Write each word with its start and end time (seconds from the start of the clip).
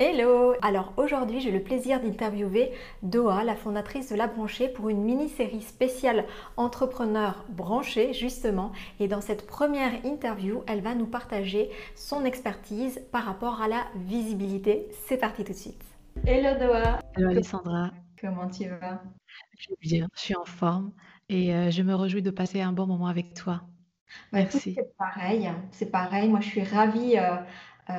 Hello 0.00 0.54
Alors 0.62 0.92
aujourd'hui 0.96 1.40
j'ai 1.40 1.50
le 1.50 1.60
plaisir 1.60 2.00
d'interviewer 2.00 2.70
Doha, 3.02 3.42
la 3.42 3.56
fondatrice 3.56 4.10
de 4.10 4.14
La 4.14 4.28
Branchée, 4.28 4.68
pour 4.68 4.90
une 4.90 5.02
mini-série 5.02 5.60
spéciale 5.60 6.24
entrepreneur 6.56 7.44
branché 7.48 8.12
justement. 8.12 8.70
Et 9.00 9.08
dans 9.08 9.20
cette 9.20 9.44
première 9.44 9.90
interview, 10.04 10.62
elle 10.68 10.82
va 10.82 10.94
nous 10.94 11.08
partager 11.08 11.70
son 11.96 12.24
expertise 12.24 13.00
par 13.10 13.24
rapport 13.24 13.60
à 13.60 13.66
la 13.66 13.86
visibilité. 13.96 14.86
C'est 15.08 15.16
parti 15.16 15.42
tout 15.42 15.50
de 15.50 15.58
suite. 15.58 15.82
Hello 16.24 16.56
Doha 16.56 17.00
Hello 17.16 17.30
Alessandra 17.30 17.90
Comment 18.20 18.48
tu 18.48 18.68
vas? 18.68 19.02
Je 19.58 19.70
vais 19.70 19.76
bien, 19.80 20.08
je 20.14 20.20
suis 20.20 20.36
en 20.36 20.44
forme 20.44 20.92
et 21.28 21.52
euh, 21.52 21.72
je 21.72 21.82
me 21.82 21.96
réjouis 21.96 22.22
de 22.22 22.30
passer 22.30 22.60
un 22.60 22.72
bon 22.72 22.86
moment 22.86 23.08
avec 23.08 23.34
toi. 23.34 23.62
Bah, 24.32 24.38
Merci. 24.38 24.74
c'est 24.74 24.96
pareil, 24.96 25.50
c'est 25.70 25.90
pareil. 25.90 26.28
Moi, 26.28 26.40
je 26.40 26.48
suis 26.48 26.62
ravie 26.62 27.18
euh, 27.18 27.36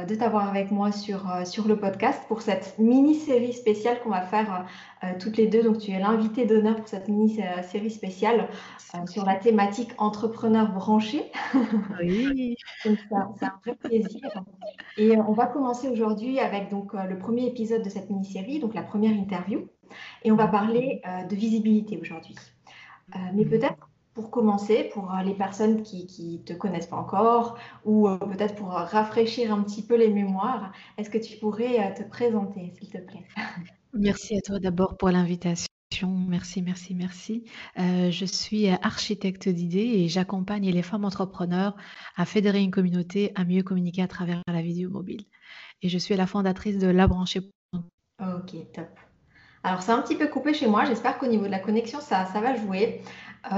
de 0.07 0.15
t'avoir 0.15 0.47
avec 0.47 0.71
moi 0.71 0.91
sur, 0.91 1.29
euh, 1.31 1.45
sur 1.45 1.67
le 1.67 1.77
podcast 1.77 2.21
pour 2.27 2.41
cette 2.41 2.77
mini-série 2.77 3.53
spéciale 3.53 3.99
qu'on 4.01 4.09
va 4.09 4.21
faire 4.21 4.65
euh, 5.03 5.07
toutes 5.19 5.37
les 5.37 5.47
deux. 5.47 5.63
Donc, 5.63 5.79
tu 5.79 5.91
es 5.91 5.99
l'invité 5.99 6.45
d'honneur 6.45 6.75
pour 6.75 6.87
cette 6.87 7.07
mini-série 7.07 7.89
spéciale 7.89 8.49
euh, 8.95 9.05
sur 9.07 9.25
la 9.25 9.35
thématique 9.35 9.91
entrepreneur 9.97 10.71
branché. 10.71 11.31
Oui. 12.01 12.55
C'est 12.83 12.97
un, 13.11 13.33
vrai 13.63 13.75
plaisir. 13.75 14.43
Et 14.97 15.11
euh, 15.11 15.23
on 15.27 15.33
va 15.33 15.47
commencer 15.47 15.87
aujourd'hui 15.89 16.39
avec 16.39 16.69
donc 16.69 16.93
euh, 16.93 17.03
le 17.03 17.17
premier 17.17 17.45
épisode 17.47 17.83
de 17.83 17.89
cette 17.89 18.09
mini-série, 18.09 18.59
donc 18.59 18.73
la 18.73 18.83
première 18.83 19.11
interview. 19.11 19.67
Et 20.23 20.31
on 20.31 20.35
va 20.35 20.47
parler 20.47 21.01
euh, 21.07 21.23
de 21.25 21.35
visibilité 21.35 21.97
aujourd'hui. 21.99 22.35
Euh, 23.15 23.19
mais 23.33 23.45
peut-être 23.45 23.88
pour 24.19 24.31
commencer, 24.31 24.89
pour 24.93 25.13
euh, 25.13 25.23
les 25.23 25.33
personnes 25.33 25.81
qui 25.81 26.41
ne 26.41 26.45
te 26.45 26.51
connaissent 26.51 26.87
pas 26.87 26.97
encore, 26.97 27.57
ou 27.85 28.09
euh, 28.09 28.17
peut-être 28.17 28.55
pour 28.55 28.77
euh, 28.77 28.83
rafraîchir 28.83 29.53
un 29.53 29.63
petit 29.63 29.81
peu 29.81 29.95
les 29.95 30.09
mémoires, 30.09 30.73
est-ce 30.97 31.09
que 31.09 31.17
tu 31.17 31.37
pourrais 31.37 31.93
te 31.93 32.03
présenter, 32.03 32.73
s'il 32.77 32.89
te 32.89 32.97
plaît? 32.97 33.25
Merci 33.93 34.37
à 34.37 34.41
toi 34.41 34.59
d'abord 34.59 34.97
pour 34.97 35.09
l'invitation. 35.09 35.67
Merci, 36.05 36.61
merci, 36.61 36.93
merci. 36.93 37.45
Euh, 37.79 38.11
je 38.11 38.25
suis 38.25 38.67
architecte 38.67 39.49
d'idées 39.49 39.79
et 39.79 40.07
j'accompagne 40.09 40.69
les 40.69 40.83
femmes 40.83 41.05
entrepreneurs 41.05 41.75
à 42.15 42.25
fédérer 42.25 42.61
une 42.61 42.71
communauté, 42.71 43.31
à 43.35 43.45
mieux 43.45 43.63
communiquer 43.63 44.03
à 44.03 44.07
travers 44.07 44.43
la 44.47 44.61
vidéo 44.61 44.89
mobile. 44.89 45.23
Et 45.81 45.89
je 45.89 45.97
suis 45.97 46.15
la 46.15 46.27
fondatrice 46.27 46.77
de 46.77 46.87
La 46.87 47.07
Branchée. 47.07 47.49
Ok, 48.19 48.71
top. 48.73 49.08
Alors, 49.63 49.81
c'est 49.81 49.91
un 49.91 50.01
petit 50.01 50.15
peu 50.15 50.27
coupé 50.27 50.53
chez 50.53 50.67
moi. 50.67 50.85
J'espère 50.85 51.17
qu'au 51.17 51.27
niveau 51.27 51.45
de 51.45 51.51
la 51.51 51.59
connexion, 51.59 51.99
ça, 52.01 52.25
ça 52.25 52.39
va 52.41 52.55
jouer. 52.55 53.01
Euh, 53.51 53.55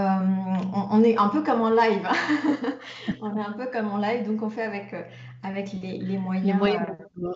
on, 0.74 0.88
on 0.92 1.04
est 1.04 1.18
un 1.18 1.30
peu 1.30 1.44
comme 1.44 1.62
en 1.62 1.70
live. 1.70 2.08
On 3.22 3.36
est 3.38 3.42
un 3.42 3.54
peu 3.54 3.68
comme 3.68 3.88
en 3.90 3.98
live, 3.98 4.26
donc 4.28 4.42
on 4.44 4.50
fait 4.50 4.62
avec, 4.64 4.94
euh, 4.94 5.04
avec 5.44 5.74
les, 5.74 5.98
les 6.00 6.18
Les 6.44 6.54
moyens. 6.54 6.88
euh. 7.18 7.32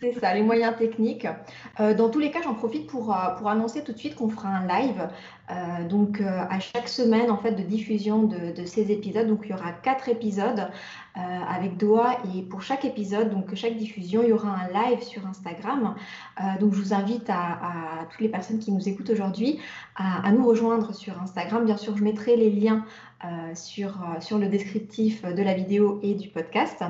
C'est 0.00 0.18
ça, 0.18 0.32
les 0.32 0.42
moyens 0.42 0.74
techniques. 0.78 1.26
Euh, 1.78 1.92
dans 1.94 2.08
tous 2.08 2.20
les 2.20 2.30
cas, 2.30 2.40
j'en 2.42 2.54
profite 2.54 2.86
pour, 2.86 3.14
euh, 3.14 3.34
pour 3.36 3.48
annoncer 3.48 3.84
tout 3.84 3.92
de 3.92 3.98
suite 3.98 4.14
qu'on 4.14 4.30
fera 4.30 4.48
un 4.48 4.66
live. 4.66 5.08
Euh, 5.50 5.86
donc, 5.86 6.22
à 6.22 6.58
chaque 6.58 6.88
semaine, 6.88 7.30
en 7.30 7.36
fait, 7.36 7.52
de 7.52 7.62
diffusion 7.62 8.22
de, 8.22 8.64
ces 8.64 8.92
épisodes. 8.92 9.26
Donc, 9.26 9.40
il 9.44 9.50
y 9.50 9.52
aura 9.52 9.72
quatre 9.72 10.08
épisodes 10.08 10.68
avec 11.14 11.76
Doha. 11.76 12.18
Et 12.34 12.42
pour 12.42 12.62
chaque 12.62 12.84
épisode, 12.84 13.30
donc 13.30 13.54
chaque 13.56 13.76
diffusion, 13.76 14.22
il 14.22 14.30
y 14.30 14.32
aura 14.32 14.48
un 14.48 14.68
live 14.68 15.02
sur 15.02 15.26
Instagram. 15.26 15.96
Donc, 16.60 16.72
je 16.72 16.80
vous 16.80 16.94
invite 16.94 17.28
à, 17.28 17.40
à 17.40 18.04
toutes 18.08 18.20
les 18.20 18.28
personnes 18.28 18.60
qui 18.60 18.70
nous 18.70 18.88
écoutent 18.88 19.10
aujourd'hui 19.10 19.58
à, 19.96 20.24
à 20.26 20.30
nous 20.30 20.46
rejoindre 20.46 20.94
sur 20.94 21.20
Instagram. 21.20 21.64
Bien 21.64 21.76
sûr, 21.76 21.96
je 21.96 22.04
mettrai 22.04 22.36
les 22.36 22.50
liens 22.50 22.84
euh, 23.24 23.54
sur, 23.54 23.90
euh, 24.02 24.20
sur 24.20 24.38
le 24.38 24.48
descriptif 24.48 25.22
de 25.24 25.42
la 25.42 25.54
vidéo 25.54 26.00
et 26.02 26.14
du 26.14 26.28
podcast. 26.28 26.82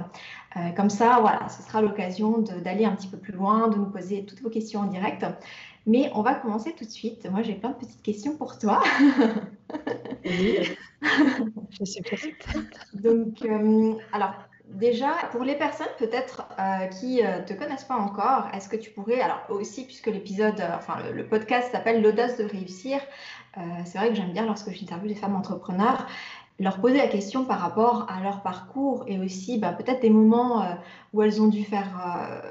Euh, 0.57 0.71
comme 0.77 0.91
ça, 0.91 1.19
voilà, 1.21 1.49
ce 1.49 1.63
sera 1.63 1.83
l'occasion 1.83 2.39
d'aller 2.39 2.85
un 2.85 2.95
petit 2.95 3.09
peu 3.09 3.17
plus 3.17 3.33
loin, 3.33 3.69
de 3.69 3.77
nous 3.77 3.87
poser 3.87 4.25
toutes 4.25 4.41
vos 4.41 4.51
questions 4.51 4.81
en 4.81 4.87
direct. 4.87 5.25
Mais 5.87 6.11
on 6.15 6.23
va 6.23 6.35
commencer 6.35 6.73
tout 6.77 6.85
de 6.85 6.91
suite. 6.91 7.29
Moi, 7.31 7.43
j'ai 7.43 7.55
plein 7.55 7.71
de 7.71 7.77
petites 7.77 8.03
questions 8.03 8.37
pour 8.37 8.59
toi. 8.59 8.83
Oui, 10.25 10.59
je 11.81 11.85
suis 11.85 12.03
prête. 12.03 12.21
Donc, 12.95 13.43
euh, 13.45 13.95
alors, 14.13 14.35
déjà, 14.71 15.13
pour 15.33 15.43
les 15.43 15.57
personnes 15.57 15.89
peut-être 15.99 16.49
euh, 16.59 16.87
qui 16.87 17.23
ne 17.23 17.45
te 17.45 17.53
connaissent 17.53 17.85
pas 17.85 17.97
encore, 17.97 18.49
est-ce 18.55 18.69
que 18.69 18.77
tu 18.77 18.91
pourrais, 18.91 19.21
alors 19.21 19.43
aussi, 19.49 19.85
puisque 19.85 20.07
l'épisode, 20.07 20.61
euh, 20.61 20.77
enfin, 20.77 20.97
le, 21.13 21.27
podcast 21.27 21.71
s'appelle 21.73 22.03
L'audace 22.03 22.39
de 22.39 22.45
réussir, 22.45 23.01
euh, 23.59 23.61
c'est 23.85 23.99
vrai 23.99 24.09
que 24.09 24.15
j'aime 24.15 24.33
bien 24.33 24.47
lorsque 24.47 24.71
j'interviewe 24.71 25.09
des 25.09 25.15
femmes 25.15 25.37
entrepreneurs, 25.37 26.07
leur 26.61 26.79
poser 26.79 26.99
la 26.99 27.09
question 27.09 27.45
par 27.45 27.59
rapport 27.59 28.07
à 28.11 28.23
leur 28.23 28.43
parcours 28.43 29.05
et 29.09 29.19
aussi 29.19 29.59
bah, 29.59 29.73
peut-être 29.73 30.03
des 30.03 30.11
moments 30.11 30.63
euh, 30.63 30.75
où 31.13 31.23
elles 31.23 31.41
ont 31.41 31.49
dû 31.49 31.65
faire 31.65 31.89
euh, 32.07 32.51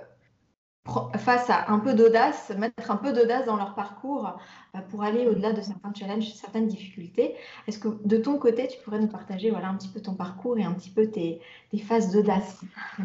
face 1.18 1.50
à 1.50 1.72
un 1.72 1.80
peu 1.80 1.94
d'audace, 1.94 2.52
mettre 2.58 2.92
un 2.92 2.98
peu 2.98 3.14
d'audace 3.14 3.46
dans 3.46 3.58
leur 3.58 3.76
parcours 3.76 4.38
euh, 4.76 4.80
pour 4.90 5.04
aller 5.04 5.28
au-delà 5.28 5.54
de 5.54 5.62
certains 5.62 5.94
challenges, 5.94 6.34
certaines 6.34 6.68
difficultés. 6.68 7.36
Est-ce 7.68 7.80
que 7.80 7.90
de 8.06 8.18
ton 8.18 8.38
côté, 8.38 8.68
tu 8.68 8.80
pourrais 8.84 9.00
nous 9.00 9.08
partager 9.08 9.50
voilà, 9.50 9.70
un 9.70 9.76
petit 9.76 9.90
peu 9.90 10.02
ton 10.02 10.16
parcours 10.16 10.58
et 10.58 10.64
un 10.64 10.74
petit 10.74 10.90
peu 10.90 11.08
tes, 11.08 11.42
phases 11.84 12.12
d'audace? 12.12 12.62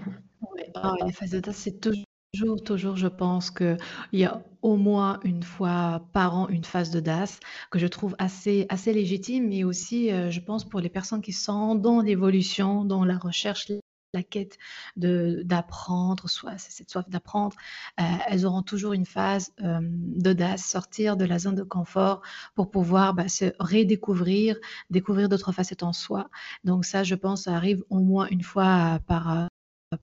Ah 0.75 0.93
les 1.07 1.13
phases 1.13 1.31
d'audace, 1.31 1.57
c'est 1.57 1.81
toujours, 1.81 2.63
toujours, 2.63 2.97
je 2.97 3.07
pense 3.07 3.51
qu'il 3.51 3.79
y 4.13 4.25
a 4.25 4.43
au 4.61 4.77
moins 4.77 5.19
une 5.25 5.43
fois 5.43 6.03
par 6.13 6.37
an 6.37 6.49
une 6.49 6.65
phase 6.65 6.91
d'audace 6.91 7.41
que 7.71 7.79
je 7.79 7.87
trouve 7.87 8.15
assez, 8.19 8.67
assez 8.69 8.93
légitime, 8.93 9.49
mais 9.49 9.65
aussi, 9.65 10.13
euh, 10.13 10.31
je 10.31 10.41
pense, 10.41 10.69
pour 10.69 10.81
les 10.81 10.91
personnes 10.91 11.23
qui 11.23 11.33
sont 11.33 11.77
dans 11.77 12.03
l'évolution, 12.03 12.85
dans 12.85 13.07
la 13.07 13.17
recherche, 13.17 13.69
la 14.15 14.23
quête 14.23 14.57
d'apprendre, 14.97 16.29
soit 16.31 16.57
cette 16.57 16.91
soif 16.91 17.09
d'apprendre, 17.09 17.57
euh, 18.01 18.03
elles 18.29 18.47
auront 18.47 18.63
toujours 18.63 18.93
une 18.95 19.05
phase 19.05 19.53
euh, 19.63 19.81
d'audace, 19.83 20.65
sortir 20.65 21.17
de 21.17 21.25
la 21.25 21.39
zone 21.39 21.57
de 21.57 21.63
confort 21.63 22.23
pour 22.55 22.71
pouvoir 22.71 23.15
bah, 23.15 23.29
se 23.29 23.47
redécouvrir, 23.59 24.57
découvrir 24.91 25.29
d'autres 25.29 25.53
facettes 25.53 25.83
en 25.83 25.93
soi. 25.93 26.31
Donc 26.65 26.85
ça, 26.85 27.03
je 27.05 27.15
pense, 27.15 27.43
ça 27.45 27.55
arrive 27.55 27.85
au 27.91 27.99
moins 27.99 28.27
une 28.31 28.43
fois 28.43 29.01
par, 29.07 29.33
euh, 29.33 29.47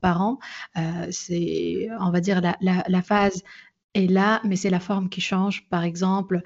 par 0.02 0.22
an. 0.22 0.40
Euh, 0.78 1.08
c'est, 1.12 1.88
on 2.00 2.12
va 2.12 2.22
dire, 2.22 2.42
la, 2.42 2.56
la, 2.62 3.02
phase 3.02 3.42
est 3.94 4.08
là, 4.08 4.42
mais 4.44 4.56
c'est 4.56 4.70
la 4.70 4.80
forme 4.80 5.10
qui 5.10 5.22
change. 5.22 5.68
Par 5.70 5.84
exemple, 5.84 6.42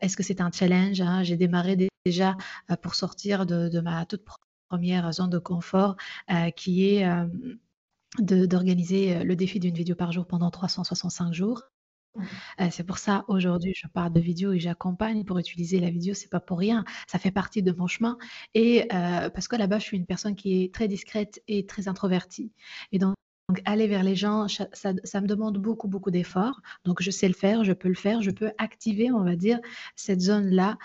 est-ce 0.00 0.16
que 0.16 0.22
c'est 0.22 0.40
un 0.40 0.50
challenge 0.52 1.00
hein? 1.00 1.22
J'ai 1.22 1.36
démarré 1.36 1.76
dé- 1.76 1.88
déjà 2.06 2.36
pour 2.82 2.94
sortir 2.94 3.44
de, 3.46 3.68
de 3.68 3.80
ma 3.80 4.06
toute 4.06 4.24
première 4.68 5.12
zone 5.12 5.30
de 5.30 5.38
confort, 5.38 5.96
euh, 6.30 6.50
qui 6.50 6.88
est 6.88 7.06
euh, 7.08 7.26
d'organiser 8.18 9.16
euh, 9.16 9.24
le 9.24 9.36
défi 9.36 9.60
d'une 9.60 9.74
vidéo 9.74 9.94
par 9.96 10.12
jour 10.12 10.26
pendant 10.26 10.50
365 10.50 11.32
jours. 11.34 11.62
Euh, 12.60 12.68
c'est 12.70 12.84
pour 12.84 12.98
ça 12.98 13.24
aujourd'hui 13.28 13.72
je 13.76 13.86
parle 13.88 14.12
de 14.12 14.20
vidéo 14.20 14.52
et 14.52 14.58
j'accompagne 14.60 15.24
pour 15.24 15.38
utiliser 15.38 15.80
la 15.80 15.90
vidéo, 15.90 16.14
c'est 16.14 16.30
pas 16.30 16.40
pour 16.40 16.58
rien, 16.58 16.84
ça 17.06 17.18
fait 17.18 17.30
partie 17.30 17.62
de 17.62 17.72
mon 17.72 17.86
chemin 17.86 18.16
et 18.54 18.88
euh, 18.94 19.28
parce 19.30 19.48
que 19.48 19.56
là-bas 19.56 19.78
je 19.78 19.84
suis 19.84 19.96
une 19.98 20.06
personne 20.06 20.34
qui 20.34 20.62
est 20.64 20.74
très 20.74 20.88
discrète 20.88 21.42
et 21.48 21.66
très 21.66 21.88
introvertie 21.88 22.52
et 22.92 22.98
donc 22.98 23.14
donc 23.48 23.62
aller 23.64 23.86
vers 23.86 24.02
les 24.02 24.16
gens, 24.16 24.48
ça, 24.48 24.66
ça- 24.72 24.92
ça 25.04 25.20
me 25.20 25.28
demande 25.28 25.58
beaucoup 25.58 25.86
beaucoup 25.86 26.10
d'efforts. 26.10 26.60
Donc 26.84 27.00
je 27.00 27.12
sais 27.12 27.28
le 27.28 27.34
faire, 27.34 27.62
je 27.62 27.72
peux 27.72 27.86
le 27.88 27.94
faire, 27.94 28.20
je 28.20 28.32
peux 28.32 28.50
activer, 28.58 29.12
on 29.12 29.22
va 29.22 29.36
dire, 29.36 29.60
cette 29.94 30.20
zone-là. 30.20 30.78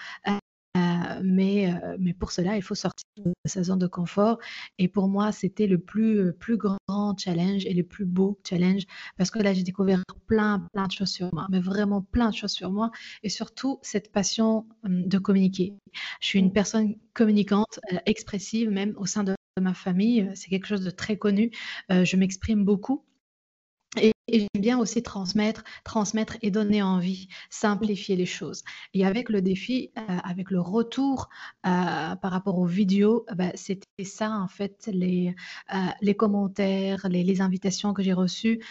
Euh, 0.77 1.01
euh, 1.21 1.21
mais, 1.23 1.73
mais 1.99 2.13
pour 2.13 2.31
cela, 2.31 2.55
il 2.57 2.61
faut 2.61 2.75
sortir 2.75 3.05
de 3.17 3.33
sa 3.45 3.63
zone 3.63 3.79
de 3.79 3.87
confort. 3.87 4.39
Et 4.77 4.87
pour 4.87 5.07
moi, 5.07 5.31
c'était 5.31 5.67
le 5.67 5.77
plus, 5.77 6.19
euh, 6.19 6.31
plus 6.33 6.57
grand 6.57 6.77
challenge 7.17 7.65
et 7.65 7.73
le 7.73 7.83
plus 7.83 8.05
beau 8.05 8.39
challenge 8.47 8.83
parce 9.17 9.31
que 9.31 9.39
là, 9.39 9.53
j'ai 9.53 9.63
découvert 9.63 10.03
plein, 10.27 10.65
plein 10.73 10.87
de 10.87 10.91
choses 10.91 11.09
sur 11.09 11.29
moi, 11.33 11.47
mais 11.49 11.59
vraiment 11.59 12.01
plein 12.01 12.29
de 12.29 12.35
choses 12.35 12.51
sur 12.51 12.71
moi 12.71 12.91
et 13.23 13.29
surtout 13.29 13.79
cette 13.81 14.11
passion 14.11 14.65
hum, 14.83 15.07
de 15.07 15.17
communiquer. 15.17 15.73
Je 16.21 16.27
suis 16.27 16.39
une 16.39 16.53
personne 16.53 16.95
communicante, 17.13 17.79
expressive, 18.05 18.69
même 18.69 18.93
au 18.97 19.05
sein 19.05 19.23
de 19.23 19.35
ma 19.59 19.73
famille. 19.73 20.29
C'est 20.35 20.49
quelque 20.49 20.67
chose 20.67 20.83
de 20.83 20.91
très 20.91 21.17
connu. 21.17 21.51
Euh, 21.91 22.05
je 22.05 22.15
m'exprime 22.15 22.63
beaucoup. 22.63 23.03
Et, 23.97 24.13
j'aime 24.29 24.47
bien 24.61 24.79
aussi 24.79 25.03
transmettre, 25.03 25.63
transmettre 25.83 26.37
et 26.41 26.51
donner 26.51 26.81
envie, 26.81 27.27
simplifier 27.49 28.15
les 28.15 28.25
choses. 28.25 28.63
Et 28.93 29.05
avec 29.05 29.29
le 29.29 29.41
défi, 29.41 29.91
euh, 29.97 30.17
avec 30.23 30.51
le 30.51 30.61
retour 30.61 31.29
euh, 31.65 32.15
par 32.15 32.31
rapport 32.31 32.57
aux 32.57 32.65
vidéos, 32.65 33.25
bah, 33.35 33.51
c'était 33.55 34.05
ça 34.05 34.31
en 34.31 34.47
fait, 34.47 34.89
les, 34.93 35.35
euh, 35.73 35.77
les 36.01 36.15
commentaires, 36.15 37.09
les, 37.09 37.23
les 37.23 37.41
invitations 37.41 37.93
que 37.93 38.03
j'ai 38.03 38.13
reçues, 38.13 38.61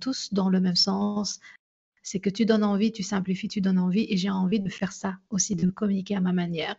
tous 0.00 0.32
dans 0.32 0.48
le 0.48 0.60
même 0.60 0.76
sens. 0.76 1.40
C'est 2.02 2.18
que 2.18 2.30
tu 2.30 2.46
donnes 2.46 2.64
envie, 2.64 2.90
tu 2.90 3.02
simplifies, 3.02 3.48
tu 3.48 3.60
donnes 3.60 3.78
envie, 3.78 4.06
et 4.08 4.16
j'ai 4.16 4.30
envie 4.30 4.60
de 4.60 4.68
faire 4.68 4.92
ça 4.92 5.18
aussi, 5.30 5.54
de 5.54 5.70
communiquer 5.70 6.16
à 6.16 6.20
ma 6.20 6.32
manière. 6.32 6.76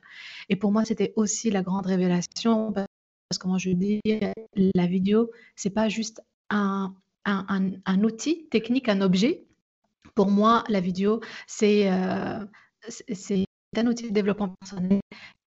Et 0.49 0.55
pour 0.55 0.71
moi, 0.71 0.83
c'était 0.83 1.13
aussi 1.15 1.49
la 1.49 1.61
grande 1.61 1.85
révélation, 1.85 2.73
parce 2.73 2.87
que 3.39 3.47
moi 3.47 3.57
je 3.57 3.69
dis, 3.71 4.01
la 4.55 4.85
vidéo, 4.87 5.31
c'est 5.55 5.69
pas 5.69 5.87
juste 5.87 6.21
un, 6.49 6.93
un, 7.25 8.03
outil 8.03 8.47
technique, 8.49 8.89
un 8.89 9.01
objet. 9.01 9.45
Pour 10.15 10.29
moi, 10.29 10.63
la 10.69 10.79
vidéo, 10.79 11.21
c'est 11.47 11.91
euh, 11.91 12.45
un 13.75 13.87
outil 13.87 14.09
de 14.09 14.13
développement 14.13 14.53
personnel 14.59 14.99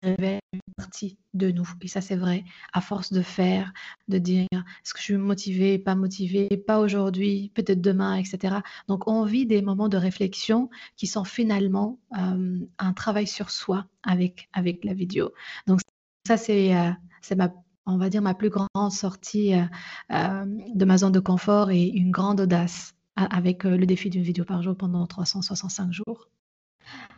qui 0.02 0.10
révèle 0.10 0.40
une 0.54 0.60
partie 0.78 1.18
de 1.34 1.52
nous. 1.52 1.68
Et 1.82 1.88
ça, 1.88 2.02
c'est 2.02 2.16
vrai, 2.16 2.44
à 2.74 2.82
force 2.82 3.12
de 3.12 3.22
faire, 3.22 3.74
de 4.08 4.18
dire 4.18 4.48
est-ce 4.54 4.94
que 4.94 5.00
je 5.00 5.04
suis 5.04 5.18
motivée, 5.18 5.80
pas 5.80 5.96
motivée, 5.96 6.50
pas 6.66 6.80
aujourd'hui, 6.80 7.52
peut-être 7.56 7.82
demain, 7.82 8.16
etc. 8.16 8.58
Donc, 8.88 9.08
on 9.08 9.26
vit 9.26 9.46
des 9.46 9.62
moments 9.62 9.90
de 9.90 9.98
réflexion 9.98 10.70
qui 10.96 11.08
sont 11.08 11.26
finalement 11.26 12.00
euh, 12.18 12.60
un 12.78 12.94
travail 12.94 13.28
sur 13.28 13.50
soi 13.50 13.86
avec, 14.04 14.50
avec 14.54 14.86
la 14.86 14.94
vidéo. 14.94 15.34
Donc, 15.68 15.82
ça, 16.26 16.38
c'est 16.38 16.76
euh, 16.76 16.92
ma 17.36 17.54
on 17.86 17.98
va 17.98 18.10
dire, 18.10 18.22
ma 18.22 18.34
plus 18.34 18.50
grande 18.50 18.92
sortie 18.92 19.54
euh, 19.54 19.64
euh, 20.12 20.46
de 20.74 20.86
ma 20.86 20.98
zone 20.98 21.12
de 21.12 21.20
confort 21.20 21.72
et 21.72 21.84
une 21.84 22.12
grande 22.12 22.42
audace 22.42 22.94
avec 23.16 23.66
euh, 23.66 23.78
le 23.78 23.86
défi 23.86 24.10
d'une 24.10 24.24
vidéo 24.24 24.46
par 24.46 24.62
jour 24.62 24.76
pendant 24.76 25.06
365 25.06 25.92
jours. 25.92 26.30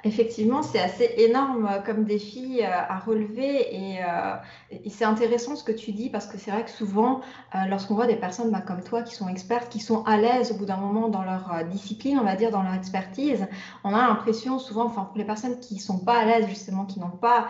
Effectivement, 0.06 0.62
c'est 0.62 0.79
assez 0.79 1.15
énorme 1.17 1.65
euh, 1.65 1.79
comme 1.79 2.03
défi 2.03 2.59
euh, 2.62 2.67
à 2.67 3.00
relever 3.00 4.00
euh, 4.03 4.35
et, 4.69 4.89
c'est 4.91 5.03
intéressant 5.03 5.56
ce 5.56 5.63
que 5.63 5.71
tu 5.71 5.94
dis 5.94 6.12
parce 6.12 6.27
que 6.27 6.38
c'est 6.38 6.51
vrai 6.51 6.63
que 6.63 6.69
souvent, 6.69 7.21
lorsqu'on 7.67 7.95
voit 7.95 8.06
des 8.06 8.15
personnes 8.15 8.51
bah, 8.51 8.62
comme 8.62 8.83
toi 8.83 9.01
qui 9.01 9.15
sont 9.15 9.27
expertes, 9.27 9.69
qui 9.69 9.79
sont 9.79 10.03
à 10.03 10.17
l'aise 10.17 10.51
au 10.51 10.56
bout 10.56 10.65
d'un 10.65 10.77
moment 10.77 11.09
dans 11.09 11.23
leur 11.23 11.65
discipline, 11.71 12.19
on 12.19 12.23
va 12.23 12.35
dire 12.35 12.51
dans 12.51 12.62
leur 12.62 12.75
expertise, 12.75 13.47
on 13.83 13.94
a 13.94 14.07
l'impression 14.07 14.59
souvent, 14.59 14.85
enfin 14.85 15.06
pour 15.06 15.17
les 15.17 15.25
personnes 15.25 15.59
qui 15.59 15.79
sont 15.79 16.00
pas 16.00 16.19
à 16.19 16.25
l'aise 16.25 16.47
justement, 16.47 16.85
qui 16.85 17.00
n'ont 17.00 17.09
pas 17.09 17.47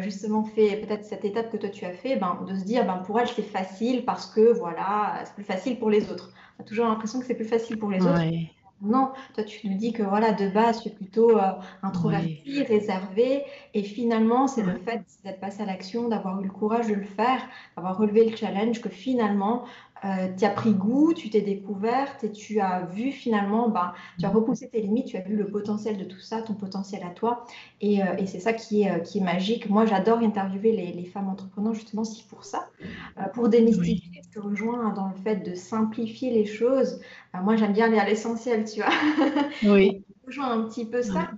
justement 0.00 0.44
fait 0.44 0.76
peut-être 0.76 1.04
cette 1.04 1.24
étape 1.24 1.50
que 1.50 1.56
toi 1.56 1.68
tu 1.68 1.84
as 1.84 1.92
fait, 1.92 2.16
ben, 2.16 2.38
de 2.46 2.56
se 2.56 2.64
dire 2.64 2.86
ben, 2.86 2.98
pour 2.98 3.18
elles 3.20 3.28
c'est 3.28 3.42
facile 3.42 4.04
parce 4.04 4.26
que 4.26 4.52
voilà, 4.52 5.20
c'est 5.24 5.34
plus 5.34 5.44
facile 5.44 5.78
pour 5.78 5.90
les 5.90 6.10
autres. 6.10 6.32
On 6.58 6.62
a 6.62 6.66
toujours 6.66 6.86
l'impression 6.86 7.20
que 7.20 7.26
c'est 7.26 7.34
plus 7.34 7.44
facile 7.44 7.78
pour 7.78 7.90
les 7.90 8.00
autres. 8.02 8.22
Non, 8.82 9.12
toi 9.34 9.42
tu 9.42 9.68
nous 9.68 9.76
dis 9.76 9.92
que 9.92 10.02
voilà, 10.02 10.32
de 10.32 10.48
base, 10.48 10.82
tu 10.82 10.88
es 10.88 10.92
plutôt 10.92 11.38
euh, 11.38 11.52
introverti, 11.82 12.62
réservé, 12.62 13.44
et 13.72 13.82
finalement, 13.82 14.46
c'est 14.46 14.62
le 14.62 14.78
fait 14.78 15.02
d'être 15.24 15.40
passé 15.40 15.62
à 15.62 15.66
l'action, 15.66 16.08
d'avoir 16.08 16.40
eu 16.40 16.44
le 16.44 16.50
courage 16.50 16.88
de 16.88 16.94
le 16.94 17.04
faire, 17.04 17.40
d'avoir 17.74 17.96
relevé 17.96 18.28
le 18.28 18.36
challenge, 18.36 18.82
que 18.82 18.90
finalement, 18.90 19.64
euh, 20.04 20.28
tu 20.36 20.44
as 20.44 20.50
pris 20.50 20.72
goût, 20.74 21.14
tu 21.14 21.30
t'es 21.30 21.40
découverte 21.40 22.22
et 22.22 22.30
tu 22.30 22.60
as 22.60 22.84
vu 22.92 23.12
finalement, 23.12 23.68
bah, 23.68 23.94
tu 24.18 24.26
as 24.26 24.28
repoussé 24.28 24.68
tes 24.68 24.82
limites, 24.82 25.06
tu 25.06 25.16
as 25.16 25.22
vu 25.22 25.36
le 25.36 25.46
potentiel 25.46 25.96
de 25.96 26.04
tout 26.04 26.20
ça, 26.20 26.42
ton 26.42 26.54
potentiel 26.54 27.02
à 27.02 27.10
toi. 27.10 27.46
Et, 27.80 28.02
euh, 28.02 28.16
et 28.18 28.26
c'est 28.26 28.40
ça 28.40 28.52
qui 28.52 28.82
est, 28.82 29.02
qui 29.02 29.18
est 29.18 29.22
magique. 29.22 29.70
Moi, 29.70 29.86
j'adore 29.86 30.18
interviewer 30.18 30.72
les, 30.72 30.92
les, 30.92 31.04
femmes 31.06 31.28
entrepreneurs 31.28 31.74
justement 31.74 32.04
si 32.04 32.24
pour 32.24 32.44
ça, 32.44 32.68
euh, 33.18 33.22
pour 33.32 33.48
démystifier. 33.48 34.20
Je 34.22 34.38
te 34.38 34.44
rejoins 34.44 34.92
dans 34.92 35.08
le 35.08 35.14
fait 35.14 35.36
de 35.36 35.54
simplifier 35.54 36.30
les 36.30 36.44
choses. 36.44 37.00
moi, 37.42 37.56
j'aime 37.56 37.72
bien 37.72 37.86
aller 37.86 37.98
à 37.98 38.06
l'essentiel, 38.06 38.64
tu 38.64 38.80
vois. 38.80 38.90
Oui. 39.64 40.04
je 40.22 40.26
rejoins 40.26 40.50
un 40.50 40.62
petit 40.64 40.84
peu 40.84 41.02
ça. 41.02 41.30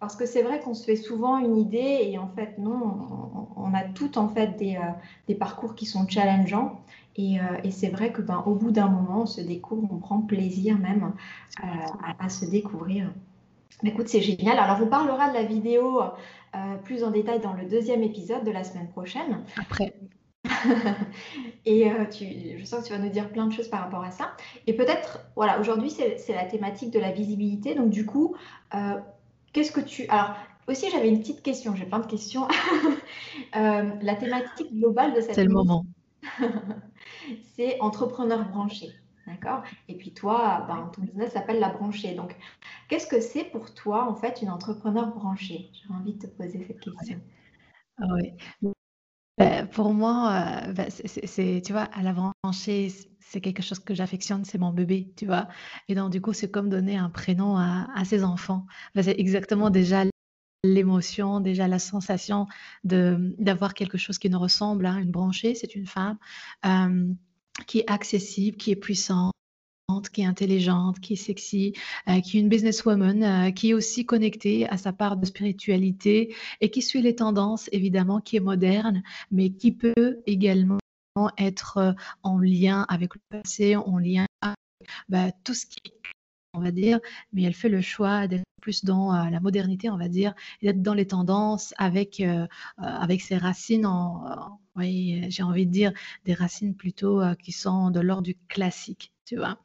Parce 0.00 0.16
que 0.16 0.26
c'est 0.26 0.42
vrai 0.42 0.58
qu'on 0.60 0.74
se 0.74 0.84
fait 0.84 0.96
souvent 0.96 1.38
une 1.38 1.56
idée 1.56 2.00
et 2.02 2.18
en 2.18 2.28
fait, 2.28 2.58
non, 2.58 3.48
on, 3.56 3.72
a 3.72 3.84
toutes 3.84 4.16
en 4.16 4.28
fait 4.28 4.56
des, 4.58 4.76
des 5.28 5.36
parcours 5.36 5.76
qui 5.76 5.86
sont 5.86 6.06
challengeants. 6.08 6.82
Euh, 7.18 7.60
et, 7.62 7.70
c'est 7.70 7.88
vrai 7.88 8.12
que 8.12 8.22
ben, 8.22 8.42
au 8.46 8.54
bout 8.54 8.70
d'un 8.70 8.88
moment, 8.88 9.22
on 9.22 9.26
se 9.26 9.40
découvre, 9.40 9.88
on 9.90 9.98
prend 9.98 10.20
plaisir 10.20 10.78
même 10.78 11.12
euh, 11.62 11.66
à, 12.18 12.28
se 12.28 12.44
découvrir. 12.44 13.12
Mais 13.82 13.90
écoute, 13.90 14.08
c'est 14.08 14.20
génial. 14.20 14.58
Alors, 14.58 14.78
on 14.82 14.86
parlera 14.86 15.28
de 15.28 15.34
la 15.34 15.42
vidéo 15.42 16.00
euh, 16.00 16.76
plus 16.84 17.04
en 17.04 17.10
détail 17.10 17.40
dans 17.40 17.52
le 17.52 17.66
deuxième 17.66 18.02
épisode 18.02 18.44
de 18.44 18.50
la 18.50 18.64
semaine 18.64 18.88
prochaine. 18.88 19.44
Après. 19.58 19.94
et 21.66 21.90
tu, 22.10 22.58
je 22.58 22.64
sens 22.64 22.82
que 22.82 22.88
tu 22.88 22.92
vas 22.92 22.98
nous 22.98 23.08
dire 23.08 23.30
plein 23.30 23.46
de 23.46 23.52
choses 23.52 23.68
par 23.68 23.80
rapport 23.80 24.02
à 24.02 24.10
ça. 24.10 24.32
Et 24.66 24.74
peut-être, 24.74 25.20
voilà, 25.36 25.60
aujourd'hui, 25.60 25.90
c'est 25.90 26.34
la 26.34 26.44
thématique 26.44 26.90
de 26.90 26.98
la 26.98 27.12
visibilité. 27.12 27.74
Donc, 27.74 27.90
du 27.90 28.06
coup, 28.06 28.34
qu'est-ce 29.52 29.72
que 29.72 29.80
tu. 29.80 30.06
Alors, 30.08 30.34
aussi, 30.68 30.90
j'avais 30.90 31.08
une 31.08 31.20
petite 31.20 31.42
question, 31.42 31.74
j'ai 31.74 31.84
plein 31.84 32.00
de 32.00 32.06
questions. 32.06 32.48
la 33.54 34.14
thématique 34.16 34.72
globale 34.72 35.14
de 35.14 35.20
cette. 35.20 35.34
C'est 35.34 35.44
le 35.44 35.52
moment. 35.52 35.84
c'est 37.56 37.80
entrepreneur 37.80 38.48
branché. 38.48 38.88
D'accord? 39.26 39.62
Et 39.88 39.96
puis 39.96 40.12
toi, 40.12 40.64
ben, 40.66 40.90
ton 40.92 41.02
business 41.02 41.32
s'appelle 41.32 41.60
la 41.60 41.68
branchée. 41.68 42.14
Donc, 42.14 42.36
qu'est-ce 42.88 43.06
que 43.06 43.20
c'est 43.20 43.44
pour 43.44 43.72
toi, 43.72 44.08
en 44.08 44.16
fait, 44.16 44.42
une 44.42 44.50
entrepreneur 44.50 45.14
branchée? 45.14 45.70
J'ai 45.72 45.94
envie 45.94 46.14
de 46.14 46.26
te 46.26 46.26
poser 46.26 46.64
cette 46.66 46.80
question. 46.80 47.20
Oui. 48.00 48.32
Ben, 49.38 49.66
pour 49.66 49.94
moi, 49.94 50.64
euh, 50.66 50.72
ben, 50.72 50.88
c'est, 50.90 51.62
tu 51.64 51.72
vois, 51.72 51.82
à 51.82 52.02
la 52.02 52.12
branchée, 52.12 52.92
c'est 53.20 53.40
quelque 53.40 53.62
chose 53.62 53.78
que 53.78 53.94
j'affectionne, 53.94 54.44
c'est 54.44 54.58
mon 54.58 54.72
bébé, 54.72 55.12
tu 55.16 55.26
vois? 55.26 55.48
Et 55.88 55.94
donc, 55.94 56.10
du 56.10 56.20
coup, 56.20 56.32
c'est 56.32 56.50
comme 56.50 56.68
donner 56.68 56.96
un 56.96 57.08
prénom 57.08 57.56
à, 57.56 57.86
ses 58.04 58.24
enfants. 58.24 58.66
c'est 59.00 59.18
exactement 59.18 59.70
déjà 59.70 60.04
l'émotion, 60.64 61.40
déjà 61.40 61.66
la 61.68 61.78
sensation 61.78 62.46
d'avoir 62.84 63.74
quelque 63.74 63.98
chose 63.98 64.18
qui 64.18 64.30
nous 64.30 64.38
ressemble 64.38 64.86
à 64.86 64.94
une 64.94 65.10
branchée, 65.10 65.54
c'est 65.54 65.74
une 65.74 65.86
femme 65.86 66.18
euh, 66.64 67.12
qui 67.66 67.80
est 67.80 67.90
accessible, 67.90 68.56
qui 68.56 68.70
est 68.70 68.76
puissante 68.76 69.32
qui 70.12 70.22
est 70.22 70.26
intelligente, 70.26 71.00
qui 71.00 71.14
est 71.14 71.16
sexy, 71.16 71.74
euh, 72.08 72.20
qui 72.20 72.38
est 72.38 72.40
une 72.40 72.48
businesswoman, 72.48 73.22
euh, 73.22 73.50
qui 73.50 73.70
est 73.70 73.74
aussi 73.74 74.06
connectée 74.06 74.66
à 74.68 74.78
sa 74.78 74.90
part 74.90 75.18
de 75.18 75.26
spiritualité 75.26 76.34
et 76.62 76.70
qui 76.70 76.80
suit 76.80 77.02
les 77.02 77.14
tendances, 77.14 77.68
évidemment, 77.72 78.20
qui 78.20 78.36
est 78.36 78.40
moderne, 78.40 79.02
mais 79.30 79.50
qui 79.50 79.70
peut 79.70 80.22
également 80.26 80.78
être 81.36 81.94
en 82.22 82.38
lien 82.38 82.86
avec 82.88 83.14
le 83.14 83.20
passé, 83.28 83.76
en 83.76 83.98
lien 83.98 84.24
avec 84.40 84.56
bah, 85.10 85.30
tout 85.44 85.52
ce 85.52 85.66
qui 85.66 85.76
est 85.84 85.92
on 86.54 86.60
va 86.60 86.70
dire, 86.70 87.00
mais 87.32 87.42
elle 87.42 87.54
fait 87.54 87.68
le 87.68 87.80
choix 87.80 88.26
d'être 88.28 88.44
plus 88.60 88.84
dans 88.84 89.14
euh, 89.14 89.30
la 89.30 89.40
modernité, 89.40 89.90
on 89.90 89.96
va 89.96 90.08
dire, 90.08 90.34
d'être 90.62 90.82
dans 90.82 90.94
les 90.94 91.06
tendances 91.06 91.74
avec, 91.78 92.20
euh, 92.20 92.44
euh, 92.44 92.46
avec 92.78 93.20
ses 93.20 93.36
racines, 93.36 93.86
en, 93.86 94.60
oui, 94.76 95.26
j'ai 95.28 95.42
envie 95.42 95.66
de 95.66 95.72
dire 95.72 95.92
des 96.24 96.34
racines 96.34 96.74
plutôt 96.74 97.20
qui 97.42 97.52
sont 97.52 97.90
de 97.90 98.00
l'ordre 98.00 98.22
du 98.22 98.36
classique, 98.48 99.12
tu 99.26 99.36
vois. 99.36 99.58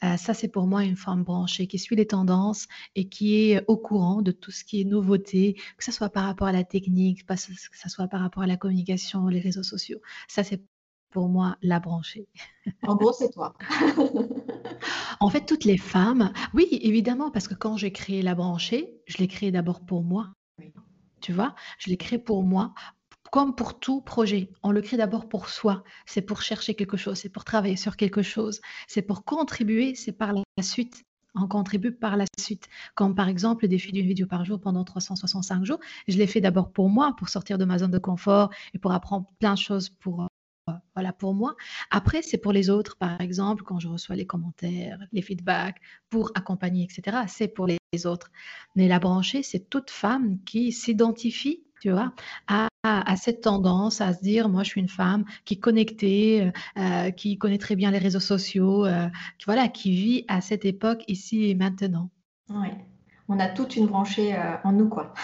ça, 0.00 0.34
c'est 0.34 0.48
pour 0.48 0.66
moi 0.68 0.84
une 0.84 0.96
femme 0.96 1.24
branchée 1.24 1.66
qui 1.66 1.80
suit 1.80 1.96
les 1.96 2.06
tendances 2.06 2.68
et 2.94 3.08
qui 3.08 3.50
est 3.50 3.64
au 3.66 3.76
courant 3.76 4.22
de 4.22 4.30
tout 4.30 4.52
ce 4.52 4.62
qui 4.64 4.80
est 4.80 4.84
nouveauté, 4.84 5.54
que 5.76 5.84
ce 5.84 5.90
soit 5.90 6.10
par 6.10 6.24
rapport 6.24 6.46
à 6.46 6.52
la 6.52 6.62
technique, 6.62 7.26
que 7.26 7.34
ce 7.36 7.88
soit 7.88 8.06
par 8.06 8.20
rapport 8.20 8.44
à 8.44 8.46
la 8.46 8.56
communication, 8.56 9.26
les 9.26 9.40
réseaux 9.40 9.64
sociaux. 9.64 10.00
Ça, 10.28 10.44
c'est 10.44 10.62
pour 11.10 11.28
moi 11.28 11.56
la 11.62 11.80
branchée. 11.80 12.28
En 12.82 12.94
gros, 12.94 13.12
c'est 13.12 13.30
toi. 13.30 13.54
En 15.20 15.28
fait, 15.28 15.46
toutes 15.46 15.64
les 15.64 15.78
femmes, 15.78 16.32
oui, 16.54 16.66
évidemment, 16.70 17.30
parce 17.30 17.48
que 17.48 17.54
quand 17.54 17.76
j'ai 17.76 17.92
créé 17.92 18.22
la 18.22 18.34
branchée, 18.34 19.00
je 19.06 19.18
l'ai 19.18 19.28
créée 19.28 19.50
d'abord 19.50 19.84
pour 19.84 20.02
moi. 20.02 20.32
Tu 21.20 21.32
vois, 21.32 21.54
je 21.78 21.88
l'ai 21.88 21.96
créée 21.96 22.18
pour 22.18 22.42
moi, 22.42 22.74
comme 23.30 23.54
pour 23.54 23.78
tout 23.78 24.00
projet. 24.00 24.50
On 24.62 24.72
le 24.72 24.82
crée 24.82 24.96
d'abord 24.96 25.28
pour 25.28 25.48
soi. 25.48 25.84
C'est 26.04 26.22
pour 26.22 26.42
chercher 26.42 26.74
quelque 26.74 26.96
chose, 26.96 27.18
c'est 27.18 27.28
pour 27.28 27.44
travailler 27.44 27.76
sur 27.76 27.96
quelque 27.96 28.22
chose, 28.22 28.60
c'est 28.88 29.02
pour 29.02 29.24
contribuer, 29.24 29.94
c'est 29.94 30.12
par 30.12 30.32
la 30.32 30.42
suite. 30.62 31.04
On 31.34 31.48
contribue 31.48 31.92
par 31.92 32.16
la 32.16 32.26
suite. 32.38 32.68
Comme 32.94 33.14
par 33.14 33.28
exemple 33.28 33.64
le 33.64 33.68
défi 33.68 33.90
d'une 33.92 34.06
vidéo 34.06 34.26
par 34.26 34.44
jour 34.44 34.60
pendant 34.60 34.84
365 34.84 35.64
jours. 35.64 35.78
Je 36.08 36.18
l'ai 36.18 36.26
fait 36.26 36.42
d'abord 36.42 36.72
pour 36.72 36.90
moi, 36.90 37.14
pour 37.16 37.30
sortir 37.30 37.56
de 37.56 37.64
ma 37.64 37.78
zone 37.78 37.90
de 37.90 37.98
confort 37.98 38.50
et 38.74 38.78
pour 38.78 38.92
apprendre 38.92 39.26
plein 39.38 39.54
de 39.54 39.58
choses 39.58 39.88
pour 39.88 40.26
voilà 40.94 41.12
pour 41.12 41.34
moi. 41.34 41.56
Après, 41.90 42.22
c'est 42.22 42.38
pour 42.38 42.52
les 42.52 42.70
autres, 42.70 42.96
par 42.96 43.20
exemple, 43.20 43.64
quand 43.64 43.80
je 43.80 43.88
reçois 43.88 44.16
les 44.16 44.26
commentaires, 44.26 44.98
les 45.12 45.22
feedbacks, 45.22 45.80
pour 46.10 46.30
accompagner, 46.34 46.84
etc. 46.84 47.18
C'est 47.26 47.48
pour 47.48 47.66
les 47.66 47.78
autres. 48.06 48.30
Mais 48.76 48.88
la 48.88 48.98
branchée, 48.98 49.42
c'est 49.42 49.68
toute 49.68 49.90
femme 49.90 50.38
qui 50.44 50.72
s'identifie, 50.72 51.64
tu 51.80 51.90
vois, 51.90 52.12
à, 52.46 52.68
cette 53.16 53.42
tendance 53.42 54.00
à 54.00 54.12
se 54.12 54.22
dire, 54.22 54.48
moi, 54.48 54.62
je 54.62 54.70
suis 54.70 54.80
une 54.80 54.88
femme 54.88 55.24
qui 55.44 55.54
est 55.54 55.60
connectée, 55.60 56.42
euh, 56.42 56.50
euh, 56.78 57.10
qui 57.10 57.38
connaît 57.38 57.58
très 57.58 57.76
bien 57.76 57.90
les 57.90 57.98
réseaux 57.98 58.20
sociaux, 58.20 58.86
euh, 58.86 59.08
qui, 59.38 59.44
voilà, 59.46 59.68
qui 59.68 59.92
vit 59.92 60.24
à 60.28 60.40
cette 60.40 60.64
époque 60.64 61.04
ici 61.08 61.48
et 61.48 61.54
maintenant. 61.54 62.10
Oui, 62.48 62.68
on 63.28 63.38
a 63.38 63.48
toute 63.48 63.76
une 63.76 63.86
branchée 63.86 64.36
en 64.64 64.72
nous, 64.72 64.88
quoi. 64.88 65.14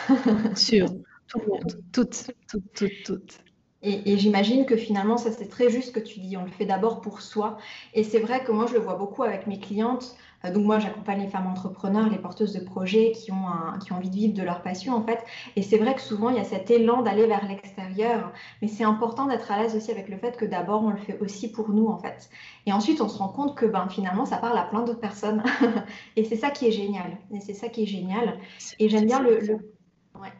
Sûr, 0.54 0.88
tout 1.28 1.40
le 1.40 1.46
monde, 1.46 1.82
toutes, 1.92 2.30
toutes, 2.48 2.72
toutes, 2.74 3.02
toutes. 3.04 3.44
Et, 3.82 4.18
j'imagine 4.18 4.66
que 4.66 4.76
finalement, 4.76 5.18
ça 5.18 5.30
c'est 5.30 5.48
très 5.48 5.70
juste 5.70 5.94
que 5.94 6.00
tu 6.00 6.18
dis, 6.18 6.36
on 6.36 6.44
le 6.44 6.50
fait 6.50 6.66
d'abord 6.66 7.00
pour 7.00 7.20
soi. 7.20 7.58
Et 7.94 8.02
c'est 8.02 8.18
vrai 8.18 8.42
que 8.42 8.50
moi, 8.50 8.66
je 8.66 8.74
le 8.74 8.80
vois 8.80 8.96
beaucoup 8.96 9.22
avec 9.22 9.46
mes 9.46 9.60
clientes. 9.60 10.16
Euh, 10.44 10.52
donc 10.52 10.64
moi, 10.64 10.80
j'accompagne 10.80 11.20
les 11.20 11.28
femmes 11.28 11.46
entrepreneurs, 11.46 12.08
les 12.10 12.18
porteuses 12.18 12.52
de 12.52 12.60
projets 12.60 13.12
qui 13.12 13.30
ont, 13.30 13.46
qui 13.80 13.92
ont 13.92 13.96
envie 13.96 14.10
de 14.10 14.14
vivre 14.16 14.34
de 14.34 14.42
leur 14.42 14.62
passion 14.62 14.94
en 14.94 15.02
fait. 15.02 15.20
Et 15.54 15.62
c'est 15.62 15.78
vrai 15.78 15.94
que 15.94 16.00
souvent, 16.00 16.30
il 16.30 16.36
y 16.36 16.40
a 16.40 16.44
cet 16.44 16.70
élan 16.72 17.02
d'aller 17.02 17.26
vers 17.26 17.46
l'extérieur. 17.46 18.32
Mais 18.62 18.68
c'est 18.68 18.84
important 18.84 19.26
d'être 19.26 19.50
à 19.52 19.62
l'aise 19.62 19.76
aussi 19.76 19.92
avec 19.92 20.08
le 20.08 20.18
fait 20.18 20.36
que 20.36 20.44
d'abord, 20.44 20.82
on 20.82 20.90
le 20.90 20.98
fait 20.98 21.18
aussi 21.20 21.50
pour 21.50 21.68
nous 21.68 21.86
en 21.86 21.98
fait. 21.98 22.30
Et 22.66 22.72
ensuite, 22.72 23.00
on 23.00 23.08
se 23.08 23.18
rend 23.18 23.28
compte 23.28 23.56
que 23.56 23.66
ben, 23.66 23.88
finalement, 23.88 24.26
ça 24.26 24.38
parle 24.38 24.58
à 24.58 24.64
plein 24.64 24.82
d'autres 24.82 25.00
personnes. 25.00 25.42
et 26.16 26.24
c'est 26.24 26.36
ça 26.36 26.50
qui 26.50 26.66
est 26.66 26.72
génial. 26.72 27.16
Et 27.32 27.40
c'est 27.40 27.54
ça 27.54 27.68
qui 27.68 27.84
est 27.84 27.86
génial. 27.86 28.38
Et 28.80 28.88
j'aime 28.88 29.06
bien 29.06 29.20
le 29.20 29.40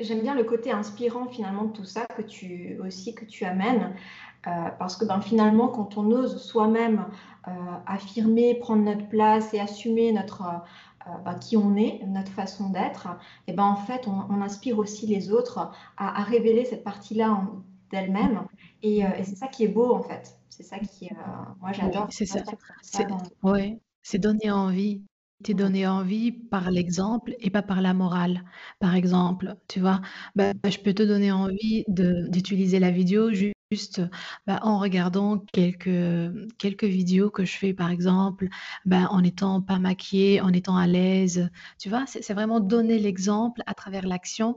J'aime 0.01 0.23
bien 0.23 0.35
le 0.35 0.45
côté 0.45 0.71
inspirant 0.71 1.27
finalement 1.27 1.65
de 1.65 1.73
tout 1.73 1.85
ça 1.85 2.07
que 2.07 2.23
tu 2.23 2.79
aussi 2.83 3.15
que 3.15 3.25
tu 3.25 3.45
amènes 3.45 3.95
euh, 4.47 4.51
parce 4.79 4.97
que 4.97 5.05
ben, 5.05 5.21
finalement 5.21 5.69
quand 5.69 5.99
on 5.99 6.11
ose 6.13 6.41
soi-même 6.41 7.07
euh, 7.49 7.51
affirmer, 7.87 8.55
prendre 8.55 8.83
notre 8.83 9.09
place 9.09 9.53
et 9.53 9.61
assumer 9.61 10.13
notre 10.13 10.43
euh, 10.43 11.11
ben, 11.25 11.35
qui 11.35 11.57
on 11.57 11.77
est, 11.77 12.01
notre 12.07 12.31
façon 12.31 12.71
d'être, 12.71 13.09
et 13.47 13.53
ben 13.53 13.65
en 13.65 13.77
fait 13.77 14.07
on, 14.07 14.41
inspire 14.41 14.79
aussi 14.79 15.07
les 15.07 15.33
autres 15.33 15.71
à, 15.97 16.23
révéler 16.23 16.65
cette 16.65 16.85
partie-là 16.85 17.49
d'elle-même 17.91 18.45
et, 18.83 19.03
c'est 19.25 19.37
ça 19.37 19.49
qui 19.49 19.65
est 19.65 19.69
beau 19.69 19.93
en 19.93 20.03
fait. 20.03 20.37
C'est 20.51 20.63
ça 20.63 20.79
qui 20.79 21.11
moi 21.61 21.73
j'adore. 21.73 22.07
c'est 22.11 22.27
ça. 22.27 22.41
c'est 24.03 24.19
donner 24.19 24.51
envie 24.51 25.03
t'es 25.45 25.55
donné 25.55 25.87
envie 25.87 26.33
par 26.33 26.71
l'exemple 26.71 27.35
et 27.41 27.51
pas 27.51 27.63
par 27.63 27.81
la 27.81 27.95
morale. 27.95 28.45
Par 28.81 28.95
exemple, 28.95 29.57
tu 29.69 29.81
vois, 29.81 30.01
bah, 30.35 30.53
je 30.69 30.79
peux 30.79 30.95
te 30.95 31.03
donner 31.03 31.31
envie 31.33 31.85
d'utiliser 31.89 32.79
la 32.81 32.91
vidéo 32.91 33.31
juste 33.33 34.03
bah, 34.47 34.61
en 34.63 34.79
regardant 34.79 35.39
quelques, 35.53 35.89
quelques 36.59 36.85
vidéos 36.85 37.31
que 37.31 37.45
je 37.45 37.57
fais, 37.57 37.75
par 37.75 37.91
exemple, 37.91 38.49
bah, 38.85 39.09
en 39.11 39.23
étant 39.23 39.61
pas 39.63 39.79
maquillée, 39.79 40.41
en 40.41 40.53
étant 40.53 40.77
à 40.77 40.87
l'aise. 40.87 41.51
Tu 41.79 41.89
vois, 41.89 42.05
c'est 42.07 42.33
vraiment 42.35 42.61
donner 42.61 42.99
l'exemple 42.99 43.63
à 43.67 43.75
travers 43.75 44.07
l'action. 44.07 44.57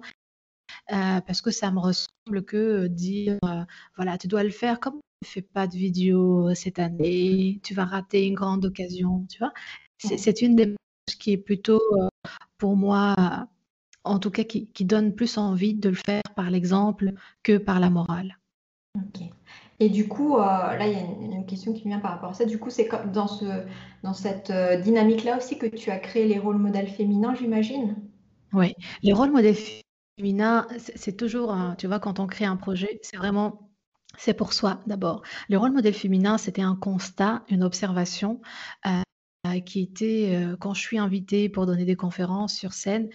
Euh, 0.91 1.21
parce 1.21 1.41
que 1.41 1.51
ça 1.51 1.71
me 1.71 1.79
ressemble 1.79 2.43
que 2.45 2.87
dire, 2.87 3.37
euh, 3.45 3.63
voilà, 3.95 4.17
tu 4.17 4.27
dois 4.27 4.43
le 4.43 4.49
faire 4.49 4.79
comme 4.79 4.95
tu 5.21 5.27
ne 5.27 5.27
fais 5.27 5.41
pas 5.41 5.67
de 5.67 5.73
vidéo 5.77 6.53
cette 6.55 6.79
année, 6.79 7.59
tu 7.63 7.73
vas 7.73 7.85
rater 7.85 8.25
une 8.25 8.33
grande 8.35 8.65
occasion, 8.65 9.25
tu 9.29 9.37
vois. 9.39 9.53
C'est 10.03 10.41
une 10.41 10.55
démarche 10.55 10.77
qui 11.19 11.33
est 11.33 11.37
plutôt, 11.37 11.81
euh, 11.99 12.07
pour 12.57 12.75
moi, 12.75 13.15
en 14.03 14.19
tout 14.19 14.31
cas, 14.31 14.43
qui, 14.43 14.85
donne 14.85 15.13
plus 15.13 15.37
envie 15.37 15.73
de 15.73 15.89
le 15.89 15.95
faire 15.95 16.23
par 16.35 16.49
l'exemple 16.49 17.11
que 17.43 17.57
par 17.57 17.79
la 17.79 17.89
morale. 17.89 18.37
Ok. 18.95 19.21
Et 19.79 19.89
du 19.89 20.07
coup, 20.07 20.37
euh, 20.37 20.39
là, 20.39 20.87
il 20.87 20.93
y 20.93 20.95
a 20.95 20.99
une, 20.99 21.45
question 21.45 21.73
qui 21.73 21.87
vient 21.87 21.99
par 21.99 22.11
rapport 22.11 22.29
à 22.29 22.33
ça. 22.33 22.45
Du 22.45 22.59
coup, 22.59 22.69
c'est 22.69 22.89
dans, 23.11 23.27
ce, 23.27 23.45
dans 24.03 24.13
cette 24.13 24.49
euh, 24.49 24.79
dynamique-là 24.79 25.37
aussi 25.37 25.57
que 25.57 25.65
tu 25.65 25.89
as 25.89 25.97
créé 25.97 26.27
les 26.27 26.39
rôles 26.39 26.57
modèles 26.57 26.87
féminins, 26.87 27.33
j'imagine? 27.33 27.95
Oui, 28.53 28.75
les 29.01 29.13
rôles 29.13 29.31
modèles 29.31 29.57
féminins, 30.17 30.67
c'est 30.77 31.15
toujours, 31.15 31.55
tu 31.77 31.87
vois, 31.87 31.99
quand 31.99 32.19
on 32.19 32.27
crée 32.27 32.45
un 32.45 32.57
projet, 32.57 32.99
c'est 33.01 33.17
vraiment 33.17 33.69
c'est 34.17 34.33
pour 34.33 34.51
soi 34.51 34.81
d'abord. 34.87 35.21
Le 35.49 35.57
rôle 35.57 35.71
modèle 35.71 35.93
féminin, 35.93 36.37
c'était 36.37 36.61
un 36.61 36.75
constat, 36.75 37.43
une 37.49 37.63
observation 37.63 38.41
qui 39.65 39.81
était, 39.81 40.35
euh, 40.35 40.55
quand 40.55 40.73
je 40.73 40.81
suis 40.81 40.97
invitée 40.97 41.49
pour 41.49 41.65
donner 41.65 41.85
des 41.85 41.95
conférences 41.95 42.53
sur 42.53 42.73
scène, 42.73 43.09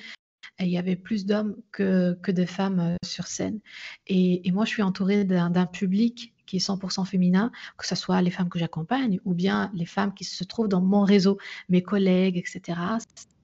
il 0.59 0.69
y 0.69 0.79
avait 0.79 0.97
plus 0.97 1.27
d'hommes 1.27 1.57
que, 1.71 2.19
que 2.23 2.33
de 2.33 2.45
femmes 2.45 2.81
euh, 2.81 2.97
sur 3.05 3.27
scène. 3.27 3.61
Et, 4.07 4.43
moi, 4.53 4.65
je 4.65 4.71
suis 4.71 4.83
entourée 4.83 5.25
d'un 5.25 5.67
public 5.67 6.35
qui 6.47 6.57
est 6.57 6.67
100% 6.67 7.05
féminin, 7.05 7.51
que 7.77 7.87
ce 7.87 7.95
soit 7.95 8.23
les 8.23 8.31
femmes 8.31 8.49
que 8.49 8.59
j'accompagne 8.59 9.21
ou 9.25 9.35
bien 9.35 9.71
les 9.75 9.87
femmes 9.87 10.15
qui 10.15 10.25
se 10.25 10.45
trouvent 10.45 10.69
dans 10.69 10.81
mon 10.81 11.03
réseau, 11.03 11.39
mes 11.69 11.83
collègues, 11.83 12.39
etc. 12.39 12.81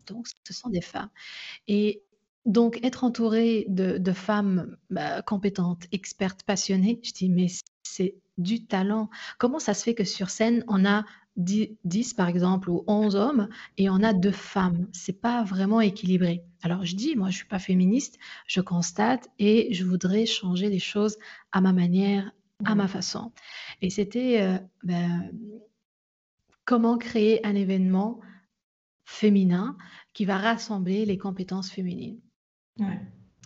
Donc, 0.06 0.28
ce 0.44 0.52
sont 0.52 0.70
des 0.70 0.80
femmes. 0.80 1.10
Et 1.66 2.02
donc, 2.46 2.78
être 2.82 3.04
entourée 3.04 3.66
de, 3.68 4.12
femmes 4.12 4.76
bah, 4.90 5.22
compétentes, 5.22 5.86
expertes, 5.92 6.42
passionnées, 6.44 7.00
je 7.02 7.12
dis, 7.12 7.28
mais 7.28 7.48
c'est 7.82 8.14
du 8.38 8.64
talent. 8.64 9.10
Comment 9.38 9.58
ça 9.58 9.74
se 9.74 9.82
fait 9.84 9.94
que 9.94 10.04
sur 10.04 10.30
scène, 10.30 10.64
on 10.68 10.84
a 10.84 11.04
10, 11.36 12.14
par 12.14 12.28
exemple 12.28 12.70
ou 12.70 12.84
11 12.86 13.16
hommes 13.16 13.48
et 13.78 13.88
on 13.88 14.02
a 14.02 14.12
deux 14.12 14.32
femmes. 14.32 14.88
C'est 14.92 15.20
pas 15.20 15.42
vraiment 15.44 15.80
équilibré. 15.80 16.44
Alors 16.62 16.84
je 16.84 16.94
dis, 16.94 17.16
moi 17.16 17.30
je 17.30 17.36
suis 17.36 17.46
pas 17.46 17.58
féministe, 17.58 18.18
je 18.46 18.60
constate 18.60 19.28
et 19.38 19.72
je 19.72 19.84
voudrais 19.84 20.26
changer 20.26 20.68
les 20.68 20.78
choses 20.78 21.16
à 21.52 21.60
ma 21.60 21.72
manière, 21.72 22.32
à 22.64 22.74
ma 22.74 22.88
façon. 22.88 23.32
Et 23.80 23.90
c'était 23.90 24.42
euh, 24.42 24.58
ben, 24.84 25.30
comment 26.64 26.98
créer 26.98 27.44
un 27.46 27.54
événement 27.54 28.20
féminin 29.04 29.76
qui 30.12 30.24
va 30.24 30.38
rassembler 30.38 31.04
les 31.06 31.18
compétences 31.18 31.70
féminines. 31.70 32.20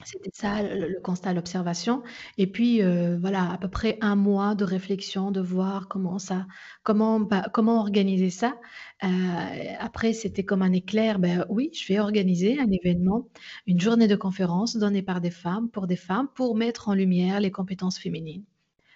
C'était 0.04 0.30
ça 0.34 0.62
le, 0.62 1.00
constat, 1.00 1.32
l'observation. 1.32 2.02
Et 2.36 2.46
puis 2.46 2.82
euh, 2.82 3.16
voilà, 3.18 3.50
à 3.50 3.58
peu 3.58 3.68
près 3.68 3.96
un 4.02 4.14
mois 4.14 4.54
de 4.54 4.64
réflexion, 4.64 5.30
de 5.30 5.40
voir 5.40 5.88
comment 5.88 6.18
ça, 6.18 6.46
comment, 6.82 7.18
bah, 7.18 7.48
comment 7.52 7.80
organiser 7.80 8.30
ça. 8.30 8.58
Euh, 9.04 9.08
après, 9.78 10.12
c'était 10.12 10.44
comme 10.44 10.62
un 10.62 10.72
éclair. 10.72 11.18
Ben 11.18 11.46
oui, 11.48 11.70
je 11.72 11.86
vais 11.88 11.98
organiser 11.98 12.58
un 12.58 12.70
événement, 12.70 13.28
une 13.66 13.80
journée 13.80 14.06
de 14.06 14.16
conférence 14.16 14.76
donnée 14.76 15.02
par 15.02 15.20
des 15.20 15.30
femmes 15.30 15.70
pour 15.70 15.86
des 15.86 15.96
femmes 15.96 16.28
pour 16.34 16.56
mettre 16.56 16.88
en 16.88 16.94
lumière 16.94 17.40
les 17.40 17.50
compétences 17.50 17.98
féminines. 17.98 18.44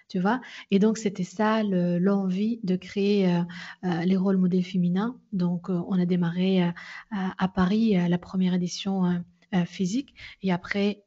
Tu 0.07 0.19
vois 0.19 0.41
Et 0.71 0.79
donc, 0.79 0.97
c'était 0.97 1.23
ça 1.23 1.63
l'envie 1.63 2.59
de 2.63 2.75
créer 2.75 3.33
euh, 3.33 4.03
les 4.03 4.17
rôles 4.17 4.37
modèles 4.37 4.63
féminins. 4.63 5.17
Donc, 5.31 5.69
on 5.69 5.97
a 5.97 6.05
démarré 6.05 6.61
à, 6.61 6.73
à 7.11 7.47
Paris 7.47 7.95
la 8.09 8.17
première 8.17 8.53
édition 8.53 9.23
euh, 9.53 9.65
physique. 9.65 10.13
Et 10.41 10.51
après, 10.51 11.03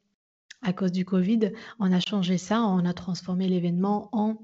à 0.61 0.73
cause 0.73 0.91
du 0.91 1.05
Covid, 1.05 1.51
on 1.79 1.91
a 1.91 1.99
changé 1.99 2.37
ça, 2.37 2.61
on 2.61 2.85
a 2.85 2.93
transformé 2.93 3.47
l'événement 3.47 4.09
en 4.11 4.37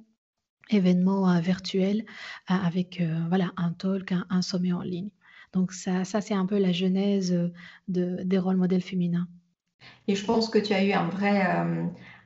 événement 0.69 1.29
euh, 1.29 1.39
virtuel 1.39 2.05
euh, 2.49 2.53
avec 2.53 3.03
voilà, 3.29 3.51
un 3.57 3.71
talk, 3.73 4.13
un, 4.29 4.41
sommet 4.41 4.73
en 4.73 4.81
ligne. 4.81 5.09
Donc 5.53 5.73
ça, 5.73 6.05
ça 6.05 6.21
c'est 6.21 6.33
un 6.33 6.45
peu 6.45 6.57
la 6.57 6.71
genèse 6.71 7.51
de, 7.87 8.23
des 8.23 8.37
rôles 8.37 8.57
modèles 8.57 8.81
féminins. 8.81 9.27
Et 10.07 10.15
je 10.15 10.25
pense 10.25 10.49
que 10.49 10.59
tu 10.59 10.73
as 10.73 10.83
eu 10.83 10.93
un 10.93 11.07
vrai, 11.07 11.41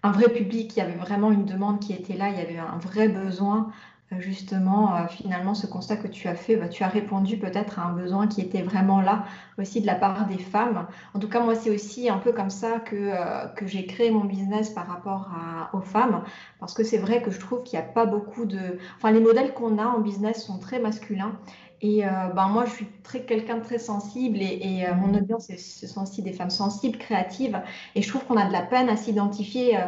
un 0.03 0.11
vrai 0.11 0.31
public, 0.31 0.75
il 0.75 0.79
y 0.79 0.81
avait 0.81 0.97
vraiment 0.97 1.31
une 1.31 1.45
demande 1.45 1.79
qui 1.79 1.93
était 1.93 2.17
là, 2.17 2.29
il 2.29 2.37
y 2.37 2.41
avait 2.41 2.57
un 2.57 2.77
vrai 2.77 3.07
besoin 3.07 3.71
justement, 4.19 4.95
euh, 4.95 5.07
finalement, 5.07 5.53
ce 5.55 5.67
constat 5.67 5.97
que 5.97 6.07
tu 6.07 6.27
as 6.27 6.35
fait, 6.35 6.55
bah, 6.55 6.67
tu 6.67 6.83
as 6.83 6.87
répondu 6.87 7.37
peut-être 7.37 7.79
à 7.79 7.83
un 7.83 7.93
besoin 7.93 8.27
qui 8.27 8.41
était 8.41 8.61
vraiment 8.61 9.01
là 9.01 9.25
aussi 9.57 9.81
de 9.81 9.87
la 9.87 9.95
part 9.95 10.27
des 10.27 10.37
femmes. 10.37 10.87
En 11.13 11.19
tout 11.19 11.27
cas, 11.27 11.39
moi, 11.39 11.55
c'est 11.55 11.71
aussi 11.71 12.09
un 12.09 12.17
peu 12.17 12.31
comme 12.31 12.49
ça 12.49 12.79
que, 12.79 12.95
euh, 12.95 13.47
que 13.55 13.65
j'ai 13.67 13.85
créé 13.85 14.11
mon 14.11 14.25
business 14.25 14.69
par 14.69 14.87
rapport 14.87 15.29
aux 15.73 15.81
femmes, 15.81 16.23
parce 16.59 16.73
que 16.73 16.83
c'est 16.83 16.97
vrai 16.97 17.21
que 17.21 17.31
je 17.31 17.39
trouve 17.39 17.63
qu'il 17.63 17.79
n'y 17.79 17.85
a 17.85 17.87
pas 17.87 18.05
beaucoup 18.05 18.45
de... 18.45 18.77
Enfin, 18.97 19.11
les 19.11 19.19
modèles 19.19 19.53
qu'on 19.53 19.77
a 19.77 19.85
en 19.85 19.99
business 19.99 20.45
sont 20.45 20.59
très 20.59 20.79
masculins. 20.79 21.33
Et 21.81 22.03
ben, 22.35 22.47
moi, 22.47 22.65
je 22.65 22.71
suis 22.71 22.87
très 23.03 23.21
quelqu'un 23.25 23.57
de 23.57 23.63
très 23.63 23.77
sensible 23.77 24.37
et, 24.41 24.85
mon 24.95 25.13
audience, 25.13 25.47
ce 25.55 25.87
sont 25.87 26.03
aussi 26.03 26.23
des 26.23 26.33
femmes 26.33 26.49
sensibles, 26.49 26.97
créatives. 26.97 27.61
Et 27.95 28.01
je 28.01 28.09
trouve 28.09 28.25
qu'on 28.25 28.37
a 28.37 28.47
de 28.47 28.53
la 28.53 28.61
peine 28.61 28.89
à 28.89 28.97
s'identifier 28.97 29.77
euh, 29.77 29.81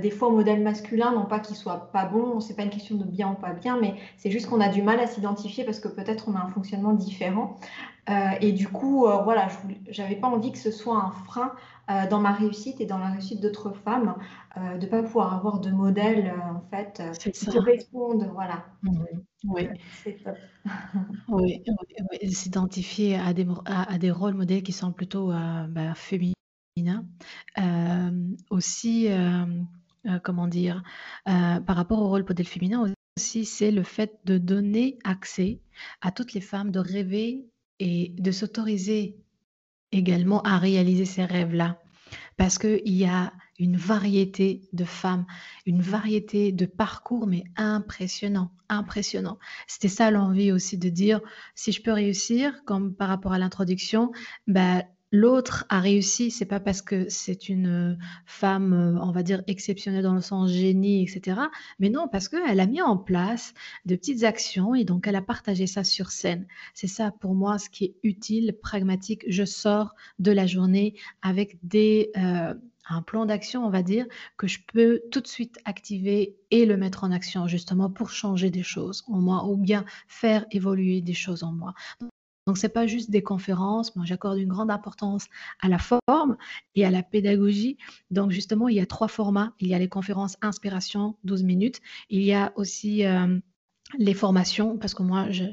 des 0.00 0.10
fois 0.10 0.28
au 0.28 0.32
modèle 0.32 0.62
masculin, 0.62 1.12
non 1.12 1.26
pas 1.26 1.38
qu'il 1.38 1.56
soit 1.56 1.90
pas 1.92 2.06
bon, 2.06 2.40
c'est 2.40 2.54
pas 2.54 2.62
une 2.62 2.70
question 2.70 2.96
de 2.96 3.04
bien 3.04 3.32
ou 3.32 3.34
pas 3.34 3.52
bien, 3.52 3.78
mais 3.80 3.94
c'est 4.16 4.30
juste 4.30 4.48
qu'on 4.48 4.60
a 4.60 4.68
du 4.68 4.82
mal 4.82 5.00
à 5.00 5.06
s'identifier 5.06 5.64
parce 5.64 5.80
que 5.80 5.88
peut-être 5.88 6.28
on 6.28 6.34
a 6.34 6.40
un 6.40 6.48
fonctionnement 6.48 6.92
différent. 6.92 7.58
Euh, 8.10 8.30
et 8.40 8.52
du 8.52 8.68
coup, 8.68 9.06
euh, 9.06 9.22
voilà, 9.22 9.48
je 9.88 10.02
n'avais 10.02 10.16
pas 10.16 10.26
envie 10.26 10.50
que 10.50 10.58
ce 10.58 10.70
soit 10.72 10.96
un 10.96 11.10
frein 11.10 11.52
dans 12.08 12.20
ma 12.20 12.32
réussite 12.32 12.80
et 12.80 12.86
dans 12.86 12.96
la 12.96 13.08
réussite 13.08 13.42
d'autres 13.42 13.72
femmes, 13.72 14.14
de 14.56 14.78
ne 14.78 14.86
pas 14.86 15.02
pouvoir 15.02 15.34
avoir 15.34 15.60
de 15.60 15.70
modèle 15.70 16.32
en 16.42 16.62
fait 16.70 17.02
qui 17.18 17.46
correspondent. 17.46 18.30
Voilà. 18.32 18.64
Oui. 19.44 19.68
c'est 20.02 20.16
top. 20.24 20.36
oui, 21.28 21.62
s'identifier 22.30 23.16
à 23.16 23.34
des, 23.34 23.46
à, 23.66 23.98
des 23.98 24.10
rôles 24.10 24.34
modèles 24.34 24.62
qui 24.62 24.72
sont 24.72 24.92
plutôt 24.92 25.32
bah, 25.68 25.94
féminins. 25.94 27.04
aussi, 28.48 29.08
euh, 30.06 30.18
comment 30.18 30.48
dire, 30.48 30.82
euh, 31.28 31.60
par 31.60 31.76
rapport 31.76 32.00
au 32.00 32.08
rôle 32.08 32.24
modèle 32.28 32.46
féminin 32.46 32.92
aussi, 33.16 33.44
c'est 33.44 33.70
le 33.70 33.82
fait 33.82 34.18
de 34.24 34.38
donner 34.38 34.98
accès 35.04 35.60
à 36.00 36.10
toutes 36.10 36.32
les 36.32 36.40
femmes 36.40 36.70
de 36.70 36.80
rêver 36.80 37.46
et 37.78 38.14
de 38.18 38.30
s'autoriser 38.32 39.16
également 39.92 40.42
à 40.42 40.58
réaliser 40.58 41.04
ces 41.04 41.24
rêves-là. 41.24 41.80
Parce 42.36 42.58
qu'il 42.58 42.80
y 42.92 43.04
a 43.04 43.32
une 43.58 43.76
variété 43.76 44.62
de 44.72 44.84
femmes, 44.84 45.24
une 45.66 45.82
variété 45.82 46.50
de 46.50 46.66
parcours, 46.66 47.26
mais 47.26 47.44
impressionnant, 47.56 48.50
impressionnant. 48.68 49.38
C'était 49.68 49.88
ça 49.88 50.10
l'envie 50.10 50.50
aussi 50.50 50.78
de 50.78 50.88
dire, 50.88 51.20
si 51.54 51.70
je 51.70 51.82
peux 51.82 51.92
réussir, 51.92 52.64
comme 52.64 52.94
par 52.94 53.08
rapport 53.08 53.32
à 53.32 53.38
l'introduction, 53.38 54.10
bah, 54.48 54.82
l'autre 55.12 55.66
a 55.68 55.78
réussi, 55.78 56.30
c'est 56.30 56.46
pas 56.46 56.58
parce 56.58 56.82
que 56.82 57.08
c'est 57.08 57.48
une 57.48 57.98
femme, 58.26 58.98
on 59.00 59.12
va 59.12 59.22
dire 59.22 59.42
exceptionnelle 59.46 60.02
dans 60.02 60.14
le 60.14 60.20
sens 60.20 60.50
génie, 60.50 61.02
etc. 61.02 61.40
Mais 61.78 61.90
non, 61.90 62.08
parce 62.08 62.28
qu'elle 62.28 62.58
a 62.58 62.66
mis 62.66 62.82
en 62.82 62.96
place 62.96 63.54
de 63.86 63.94
petites 63.94 64.24
actions 64.24 64.74
et 64.74 64.84
donc 64.84 65.06
elle 65.06 65.16
a 65.16 65.22
partagé 65.22 65.66
ça 65.66 65.84
sur 65.84 66.10
scène. 66.10 66.46
C'est 66.74 66.88
ça 66.88 67.12
pour 67.20 67.34
moi 67.34 67.58
ce 67.58 67.68
qui 67.68 67.84
est 67.84 67.94
utile, 68.02 68.56
pragmatique. 68.60 69.24
Je 69.28 69.44
sors 69.44 69.94
de 70.18 70.32
la 70.32 70.46
journée 70.46 70.94
avec 71.20 71.58
des 71.62 72.10
un 72.88 73.02
plan 73.02 73.26
d'action, 73.26 73.64
on 73.64 73.70
va 73.70 73.82
dire, 73.82 74.06
que 74.36 74.46
je 74.46 74.58
peux 74.72 75.02
tout 75.10 75.20
de 75.20 75.26
suite 75.26 75.58
activer 75.64 76.36
et 76.50 76.66
le 76.66 76.76
mettre 76.76 77.04
en 77.04 77.12
action 77.12 77.46
justement 77.46 77.90
pour 77.90 78.10
changer 78.10 78.50
des 78.50 78.62
choses 78.62 79.04
en 79.06 79.18
moi 79.20 79.46
ou 79.46 79.56
bien 79.56 79.84
faire 80.08 80.46
évoluer 80.50 81.00
des 81.00 81.14
choses 81.14 81.42
en 81.44 81.52
moi. 81.52 81.74
Donc 82.46 82.58
c'est 82.58 82.68
pas 82.68 82.86
juste 82.86 83.10
des 83.10 83.22
conférences, 83.22 83.94
moi 83.94 84.04
j'accorde 84.04 84.38
une 84.38 84.48
grande 84.48 84.70
importance 84.70 85.26
à 85.60 85.68
la 85.68 85.78
forme 85.78 86.36
et 86.74 86.84
à 86.84 86.90
la 86.90 87.02
pédagogie. 87.02 87.78
Donc 88.10 88.30
justement, 88.30 88.68
il 88.68 88.76
y 88.76 88.80
a 88.80 88.86
trois 88.86 89.08
formats. 89.08 89.54
Il 89.60 89.68
y 89.68 89.74
a 89.74 89.78
les 89.78 89.88
conférences 89.88 90.36
inspiration 90.42 91.16
12 91.24 91.44
minutes, 91.44 91.80
il 92.10 92.22
y 92.22 92.34
a 92.34 92.52
aussi 92.56 93.04
euh, 93.04 93.38
les 93.98 94.14
formations 94.14 94.78
parce 94.78 94.94
que 94.94 95.02
moi 95.02 95.30
je 95.30 95.44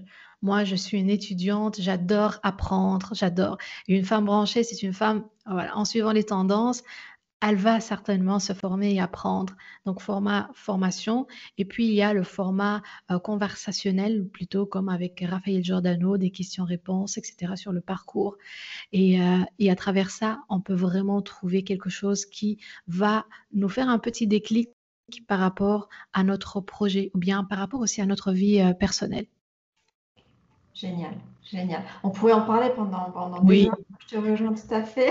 moi, 0.41 0.63
je 0.63 0.75
suis 0.75 0.97
une 0.97 1.09
étudiante, 1.09 1.81
j'adore 1.81 2.39
apprendre, 2.43 3.09
j'adore. 3.13 3.57
Une 3.89 4.05
femme 4.05 4.25
branchée, 4.25 4.63
c'est 4.63 4.83
une 4.83 4.93
femme, 4.93 5.25
voilà, 5.45 5.75
en 5.77 5.83
suivant 5.83 6.13
les 6.13 6.23
tendances, 6.23 6.83
elle 7.41 7.55
va 7.55 7.79
certainement 7.79 8.39
se 8.39 8.53
former 8.53 8.95
et 8.95 8.99
apprendre. 8.99 9.55
Donc, 9.85 10.01
format 10.01 10.49
formation. 10.53 11.25
Et 11.57 11.65
puis, 11.65 11.87
il 11.87 11.93
y 11.93 12.01
a 12.01 12.13
le 12.13 12.23
format 12.23 12.81
euh, 13.11 13.19
conversationnel, 13.19 14.27
plutôt 14.27 14.65
comme 14.65 14.89
avec 14.89 15.23
Raphaël 15.25 15.63
Giordano, 15.63 16.17
des 16.17 16.31
questions-réponses, 16.31 17.17
etc., 17.17 17.53
sur 17.55 17.71
le 17.71 17.81
parcours. 17.81 18.37
Et, 18.91 19.21
euh, 19.21 19.39
et, 19.57 19.71
à 19.71 19.75
travers 19.75 20.09
ça, 20.09 20.39
on 20.49 20.59
peut 20.59 20.73
vraiment 20.73 21.21
trouver 21.21 21.63
quelque 21.63 21.89
chose 21.89 22.25
qui 22.25 22.59
va 22.87 23.25
nous 23.53 23.69
faire 23.69 23.89
un 23.89 23.99
petit 23.99 24.27
déclic 24.27 24.69
par 25.27 25.39
rapport 25.39 25.89
à 26.13 26.23
notre 26.23 26.61
projet 26.61 27.09
ou 27.13 27.17
bien 27.17 27.43
par 27.43 27.57
rapport 27.57 27.79
aussi 27.79 28.01
à 28.01 28.05
notre 28.05 28.31
vie 28.31 28.59
euh, 28.59 28.73
personnelle. 28.73 29.25
Génial, 30.73 31.15
génial. 31.43 31.83
On 32.03 32.09
pourrait 32.09 32.33
en 32.33 32.41
parler 32.45 32.69
pendant, 32.75 33.11
pendant 33.11 33.43
oui. 33.43 33.69
Je 33.99 34.15
te 34.15 34.17
rejoins 34.17 34.53
tout 34.53 34.73
à 34.73 34.83
fait. 34.83 35.09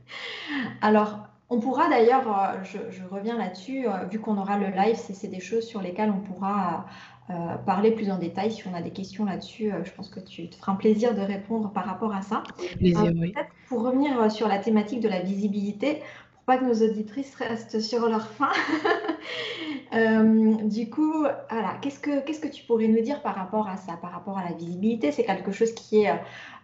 Alors, 0.80 1.26
on 1.48 1.60
pourra 1.60 1.88
d'ailleurs, 1.88 2.26
euh, 2.28 2.64
je, 2.64 3.02
reviens 3.08 3.38
là-dessus, 3.38 3.86
euh, 3.86 4.04
vu 4.10 4.18
qu'on 4.18 4.36
aura 4.36 4.58
le 4.58 4.66
live, 4.66 4.96
c'est 4.96 5.28
des 5.28 5.40
choses 5.40 5.64
sur 5.64 5.80
lesquelles 5.80 6.10
on 6.10 6.20
pourra 6.20 6.86
euh, 7.30 7.54
parler 7.64 7.92
plus 7.92 8.10
en 8.10 8.18
détail. 8.18 8.50
Si 8.50 8.66
on 8.66 8.74
a 8.74 8.82
des 8.82 8.90
questions 8.90 9.24
là-dessus, 9.24 9.70
je 9.84 9.90
pense 9.92 10.08
que 10.08 10.20
tu 10.20 10.48
te 10.48 10.56
feras 10.56 10.72
un 10.72 10.76
plaisir 10.76 11.14
de 11.14 11.20
répondre 11.20 11.70
par 11.70 11.84
rapport 11.84 12.14
à 12.14 12.22
ça. 12.22 12.42
Plaisir, 12.78 13.12
Pour 13.68 13.82
revenir 13.82 14.30
sur 14.30 14.48
la 14.48 14.58
thématique 14.58 15.00
de 15.00 15.08
la 15.08 15.20
visibilité, 15.20 16.02
pour 16.34 16.42
pas 16.44 16.58
que 16.58 16.64
nos 16.64 16.88
auditrices 16.88 17.34
restent 17.36 17.80
sur 17.80 18.08
leur 18.08 18.26
faim. 18.26 18.50
du 20.68 20.90
coup, 20.90 21.24
voilà, 21.50 21.78
qu'est-ce 21.80 22.00
que 22.00 22.20
que 22.20 22.48
tu 22.48 22.64
pourrais 22.64 22.88
nous 22.88 23.02
dire 23.02 23.22
par 23.22 23.34
rapport 23.34 23.68
à 23.68 23.76
ça, 23.76 23.94
par 24.00 24.12
rapport 24.12 24.38
à 24.38 24.44
la 24.44 24.52
visibilité? 24.52 25.12
C'est 25.12 25.24
quelque 25.24 25.52
chose 25.52 25.72
qui 25.72 26.02
est 26.02 26.12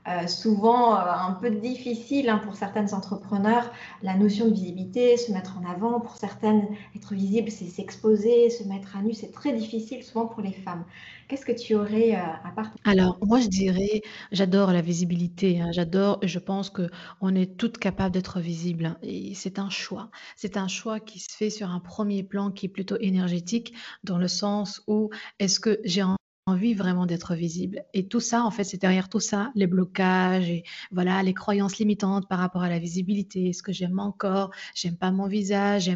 euh, 0.09 0.27
souvent 0.27 0.97
euh, 0.97 1.05
un 1.05 1.33
peu 1.35 1.49
difficile 1.51 2.29
hein, 2.29 2.39
pour 2.39 2.57
certaines 2.57 2.93
entrepreneurs. 2.93 3.71
La 4.03 4.17
notion 4.17 4.49
de 4.49 4.53
visibilité, 4.53 5.17
se 5.17 5.31
mettre 5.31 5.59
en 5.59 5.71
avant, 5.71 6.01
pour 6.01 6.17
certaines, 6.17 6.67
être 6.97 7.15
visible, 7.15 7.53
c'est 7.53 7.67
s'exposer, 7.67 8.51
se 8.51 8.65
mettre 8.65 8.97
à 8.97 9.03
nu, 9.03 9.15
c'est 9.15 9.31
très 9.31 9.53
difficile 9.53 10.03
souvent 10.03 10.27
pour 10.27 10.43
les 10.43 10.53
femmes. 10.53 10.85
Qu'est-ce 11.29 11.47
que 11.47 11.53
tu 11.53 11.77
aurais 11.77 12.17
euh, 12.17 12.19
à 12.19 12.51
part 12.51 12.73
Alors, 12.85 13.17
moi, 13.23 13.41
je 13.41 13.47
dirais, 13.47 14.03
j'adore 14.33 14.73
la 14.73 14.83
visibilité, 14.83 15.61
hein, 15.61 15.71
j'adore, 15.71 16.19
je 16.23 16.39
pense 16.41 16.69
qu'on 16.69 17.35
est 17.37 17.57
toutes 17.57 17.79
capables 17.79 18.13
d'être 18.13 18.41
visibles. 18.41 18.87
Hein, 18.87 18.97
et 19.03 19.35
c'est 19.35 19.61
un 19.61 19.71
choix. 19.71 20.11
C'est 20.35 20.57
un 20.57 20.67
choix 20.69 20.99
qui 20.99 21.21
se 21.21 21.35
fait 21.35 21.49
sur 21.51 21.71
un 21.71 21.79
premier 21.79 22.25
plan 22.25 22.51
qui 22.53 22.67
est 22.67 22.69
plutôt 22.69 22.97
énergétique, 23.01 23.75
dans 24.05 24.19
le 24.19 24.29
sens 24.29 24.83
où 24.87 25.11
est-ce 25.39 25.61
que 25.61 25.81
j'ai 25.85 26.03
envie 26.47 26.75
vraiment 26.75 27.07
d'être 27.07 27.35
visible? 27.35 27.85
Et 27.95 28.09
tout 28.09 28.21
ça, 28.21 28.45
en 28.45 28.51
fait, 28.51 28.65
c'est 28.65 28.81
derrière 28.81 29.09
tout 29.09 29.21
ça, 29.21 29.51
les 29.55 29.67
blocages 29.67 30.49
et 30.51 30.65
voilà, 30.91 31.23
les 31.23 31.35
croyances 31.35 31.79
limitantes 31.79 32.29
par 32.29 32.39
rapport 32.39 32.63
à 32.63 32.69
la 32.69 32.79
visibilité. 32.79 33.49
Est-ce 33.51 33.63
que 33.63 33.73
j'aime 33.73 33.93
mon 33.93 34.13
corps? 34.13 34.51
J'aime 34.75 34.97
pas 34.97 35.11
mon 35.11 35.27
visage? 35.27 35.91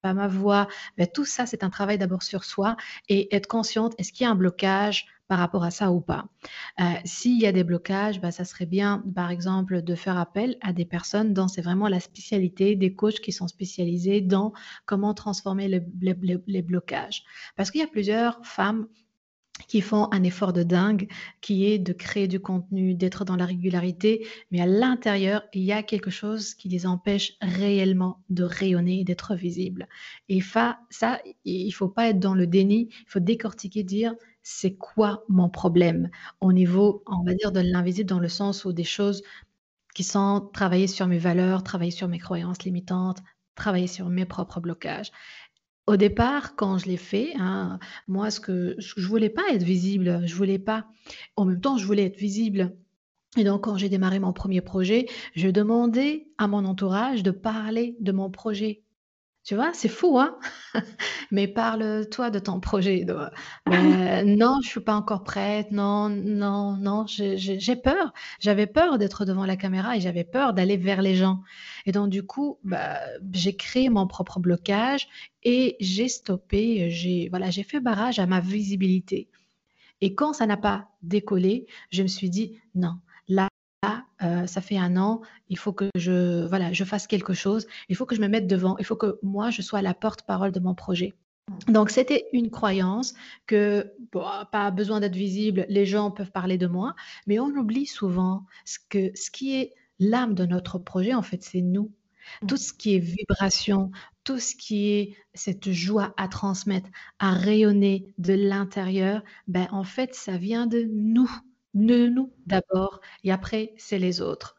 Pas 0.00 0.14
ma 0.14 0.28
voix 0.28 0.68
ben, 0.96 1.06
Tout 1.12 1.24
ça, 1.24 1.46
c'est 1.46 1.64
un 1.64 1.70
travail 1.70 1.98
d'abord 1.98 2.22
sur 2.22 2.44
soi 2.44 2.76
et 3.08 3.34
être 3.34 3.46
consciente, 3.46 3.94
est-ce 3.98 4.12
qu'il 4.12 4.24
y 4.24 4.28
a 4.28 4.30
un 4.32 4.34
blocage 4.34 5.06
par 5.28 5.38
rapport 5.38 5.62
à 5.62 5.70
ça 5.70 5.92
ou 5.92 6.00
pas? 6.00 6.26
Euh, 6.80 6.84
s'il 7.04 7.40
y 7.40 7.46
a 7.46 7.52
des 7.52 7.64
blocages, 7.64 8.20
ben, 8.20 8.30
ça 8.30 8.44
serait 8.44 8.66
bien, 8.66 9.04
par 9.14 9.30
exemple, 9.30 9.82
de 9.82 9.94
faire 9.94 10.18
appel 10.18 10.56
à 10.60 10.72
des 10.72 10.84
personnes 10.84 11.34
dont 11.34 11.48
c'est 11.48 11.62
vraiment 11.62 11.88
la 11.88 12.00
spécialité, 12.00 12.76
des 12.76 12.94
coachs 12.94 13.20
qui 13.20 13.32
sont 13.32 13.48
spécialisés 13.48 14.20
dans 14.20 14.52
comment 14.86 15.14
transformer 15.14 15.68
les 15.68 16.62
blocages. 16.62 17.24
Parce 17.56 17.70
qu'il 17.70 17.80
y 17.80 17.84
a 17.84 17.88
plusieurs 17.88 18.44
femmes 18.44 18.86
qui 19.66 19.80
font 19.80 20.08
un 20.12 20.22
effort 20.22 20.52
de 20.52 20.62
dingue, 20.62 21.08
qui 21.40 21.66
est 21.66 21.78
de 21.78 21.92
créer 21.92 22.28
du 22.28 22.40
contenu, 22.40 22.94
d'être 22.94 23.24
dans 23.24 23.36
la 23.36 23.46
régularité, 23.46 24.26
mais 24.50 24.60
à 24.60 24.66
l'intérieur, 24.66 25.42
il 25.52 25.62
y 25.62 25.72
a 25.72 25.82
quelque 25.82 26.10
chose 26.10 26.54
qui 26.54 26.68
les 26.68 26.86
empêche 26.86 27.34
réellement 27.40 28.22
de 28.28 28.44
rayonner 28.44 29.04
d'être 29.04 29.34
visibles. 29.34 29.88
Et 30.28 30.40
ça, 30.40 31.20
il 31.44 31.70
faut 31.72 31.88
pas 31.88 32.08
être 32.08 32.20
dans 32.20 32.34
le 32.34 32.46
déni, 32.46 32.88
il 32.90 33.08
faut 33.08 33.20
décortiquer, 33.20 33.82
dire 33.82 34.14
c'est 34.42 34.74
quoi 34.76 35.24
mon 35.28 35.48
problème? 35.48 36.10
Au 36.40 36.52
niveau, 36.52 37.02
on 37.06 37.22
va 37.24 37.34
dire, 37.34 37.52
de 37.52 37.60
l'invisible 37.60 38.08
dans 38.08 38.20
le 38.20 38.28
sens 38.28 38.64
où 38.64 38.72
des 38.72 38.84
choses 38.84 39.22
qui 39.94 40.04
sont 40.04 40.48
travailler 40.52 40.86
sur 40.86 41.06
mes 41.06 41.18
valeurs, 41.18 41.62
travailler 41.62 41.90
sur 41.90 42.08
mes 42.08 42.18
croyances 42.18 42.62
limitantes, 42.62 43.18
travailler 43.54 43.88
sur 43.88 44.08
mes 44.08 44.24
propres 44.24 44.60
blocages. 44.60 45.10
Au 45.90 45.96
départ, 45.96 46.54
quand 46.54 46.78
je 46.78 46.86
l'ai 46.86 46.96
fait, 46.96 47.32
hein, 47.36 47.80
moi, 48.06 48.30
ce 48.30 48.38
que 48.38 48.76
je 48.78 49.04
voulais 49.04 49.28
pas 49.28 49.42
être 49.50 49.64
visible, 49.64 50.22
je 50.24 50.36
voulais 50.36 50.60
pas. 50.60 50.86
En 51.34 51.44
même 51.44 51.60
temps, 51.60 51.78
je 51.78 51.84
voulais 51.84 52.04
être 52.04 52.16
visible. 52.16 52.76
Et 53.36 53.42
donc, 53.42 53.64
quand 53.64 53.76
j'ai 53.76 53.88
démarré 53.88 54.20
mon 54.20 54.32
premier 54.32 54.60
projet, 54.60 55.08
je 55.34 55.48
demandais 55.48 56.28
à 56.38 56.46
mon 56.46 56.64
entourage 56.64 57.24
de 57.24 57.32
parler 57.32 57.96
de 57.98 58.12
mon 58.12 58.30
projet 58.30 58.84
tu 59.42 59.54
vois, 59.54 59.72
c'est 59.72 59.88
fou, 59.88 60.18
hein? 60.18 60.38
Mais 61.30 61.48
parle-toi 61.48 62.30
de 62.30 62.38
ton 62.38 62.60
projet. 62.60 63.06
non, 63.66 64.58
je 64.62 64.68
suis 64.68 64.80
pas 64.80 64.94
encore 64.94 65.24
prête. 65.24 65.72
Non, 65.72 66.08
non, 66.10 66.76
non, 66.76 67.06
j'ai 67.06 67.76
peur. 67.76 68.12
J'avais 68.38 68.66
peur 68.66 68.98
d'être 68.98 69.24
devant 69.24 69.46
la 69.46 69.56
caméra 69.56 69.96
et 69.96 70.00
j'avais 70.00 70.24
peur 70.24 70.52
d'aller 70.52 70.76
vers 70.76 71.00
les 71.00 71.14
gens. 71.14 71.40
Et 71.86 71.92
donc, 71.92 72.10
du 72.10 72.22
coup, 72.22 72.58
bah, 72.64 72.98
j'ai 73.32 73.56
créé 73.56 73.88
mon 73.88 74.06
propre 74.06 74.40
blocage 74.40 75.08
et 75.42 75.76
j'ai 75.80 76.08
stoppé, 76.08 76.90
j'ai 76.90 77.28
voilà, 77.30 77.50
j'ai 77.50 77.62
fait 77.62 77.80
barrage 77.80 78.18
à 78.18 78.26
ma 78.26 78.40
visibilité. 78.40 79.28
Et 80.00 80.14
quand 80.14 80.32
ça 80.32 80.46
n'a 80.46 80.56
pas 80.56 80.88
décollé, 81.02 81.66
je 81.90 82.02
me 82.02 82.08
suis 82.08 82.30
dit: 82.30 82.58
«Non, 82.74 82.94
là, 83.28 83.48
euh, 84.22 84.46
ça 84.46 84.60
fait 84.60 84.76
un 84.76 84.96
an, 84.96 85.22
il 85.48 85.56
faut 85.56 85.72
que 85.72 85.88
je, 85.94 86.46
voilà, 86.46 86.72
je 86.72 86.84
fasse 86.84 87.06
quelque 87.06 87.32
chose, 87.32 87.66
il 87.88 87.96
faut 87.96 88.04
que 88.04 88.14
je 88.14 88.20
me 88.20 88.28
mette 88.28 88.46
devant, 88.46 88.76
il 88.78 88.84
faut 88.84 88.96
que 88.96 89.18
moi, 89.22 89.50
je 89.50 89.62
sois 89.62 89.80
la 89.80 89.94
porte-parole 89.94 90.52
de 90.52 90.60
mon 90.60 90.74
projet. 90.74 91.14
Donc, 91.66 91.90
c'était 91.90 92.26
une 92.32 92.50
croyance 92.50 93.14
que, 93.46 93.92
pas 94.12 94.70
besoin 94.70 95.00
d'être 95.00 95.16
visible, 95.16 95.66
les 95.68 95.86
gens 95.86 96.10
peuvent 96.10 96.30
parler 96.30 96.58
de 96.58 96.66
moi, 96.66 96.94
mais 97.26 97.40
on 97.40 97.48
oublie 97.48 97.86
souvent 97.86 98.44
ce, 98.64 98.78
que, 98.88 99.10
ce 99.14 99.30
qui 99.30 99.56
est 99.56 99.72
l'âme 99.98 100.34
de 100.34 100.44
notre 100.44 100.78
projet, 100.78 101.14
en 101.14 101.22
fait, 101.22 101.42
c'est 101.42 101.62
nous. 101.62 101.90
Tout 102.46 102.58
ce 102.58 102.72
qui 102.72 102.94
est 102.94 102.98
vibration, 102.98 103.90
tout 104.22 104.38
ce 104.38 104.54
qui 104.54 104.90
est 104.90 105.16
cette 105.34 105.72
joie 105.72 106.14
à 106.16 106.28
transmettre, 106.28 106.88
à 107.18 107.32
rayonner 107.32 108.14
de 108.18 108.34
l'intérieur, 108.34 109.22
ben, 109.48 109.66
en 109.72 109.82
fait, 109.82 110.14
ça 110.14 110.36
vient 110.36 110.66
de 110.66 110.86
nous 110.92 111.30
de 111.74 112.08
nous 112.08 112.32
d'abord 112.46 113.00
et 113.24 113.32
après 113.32 113.74
c'est 113.76 113.98
les 113.98 114.20
autres. 114.20 114.56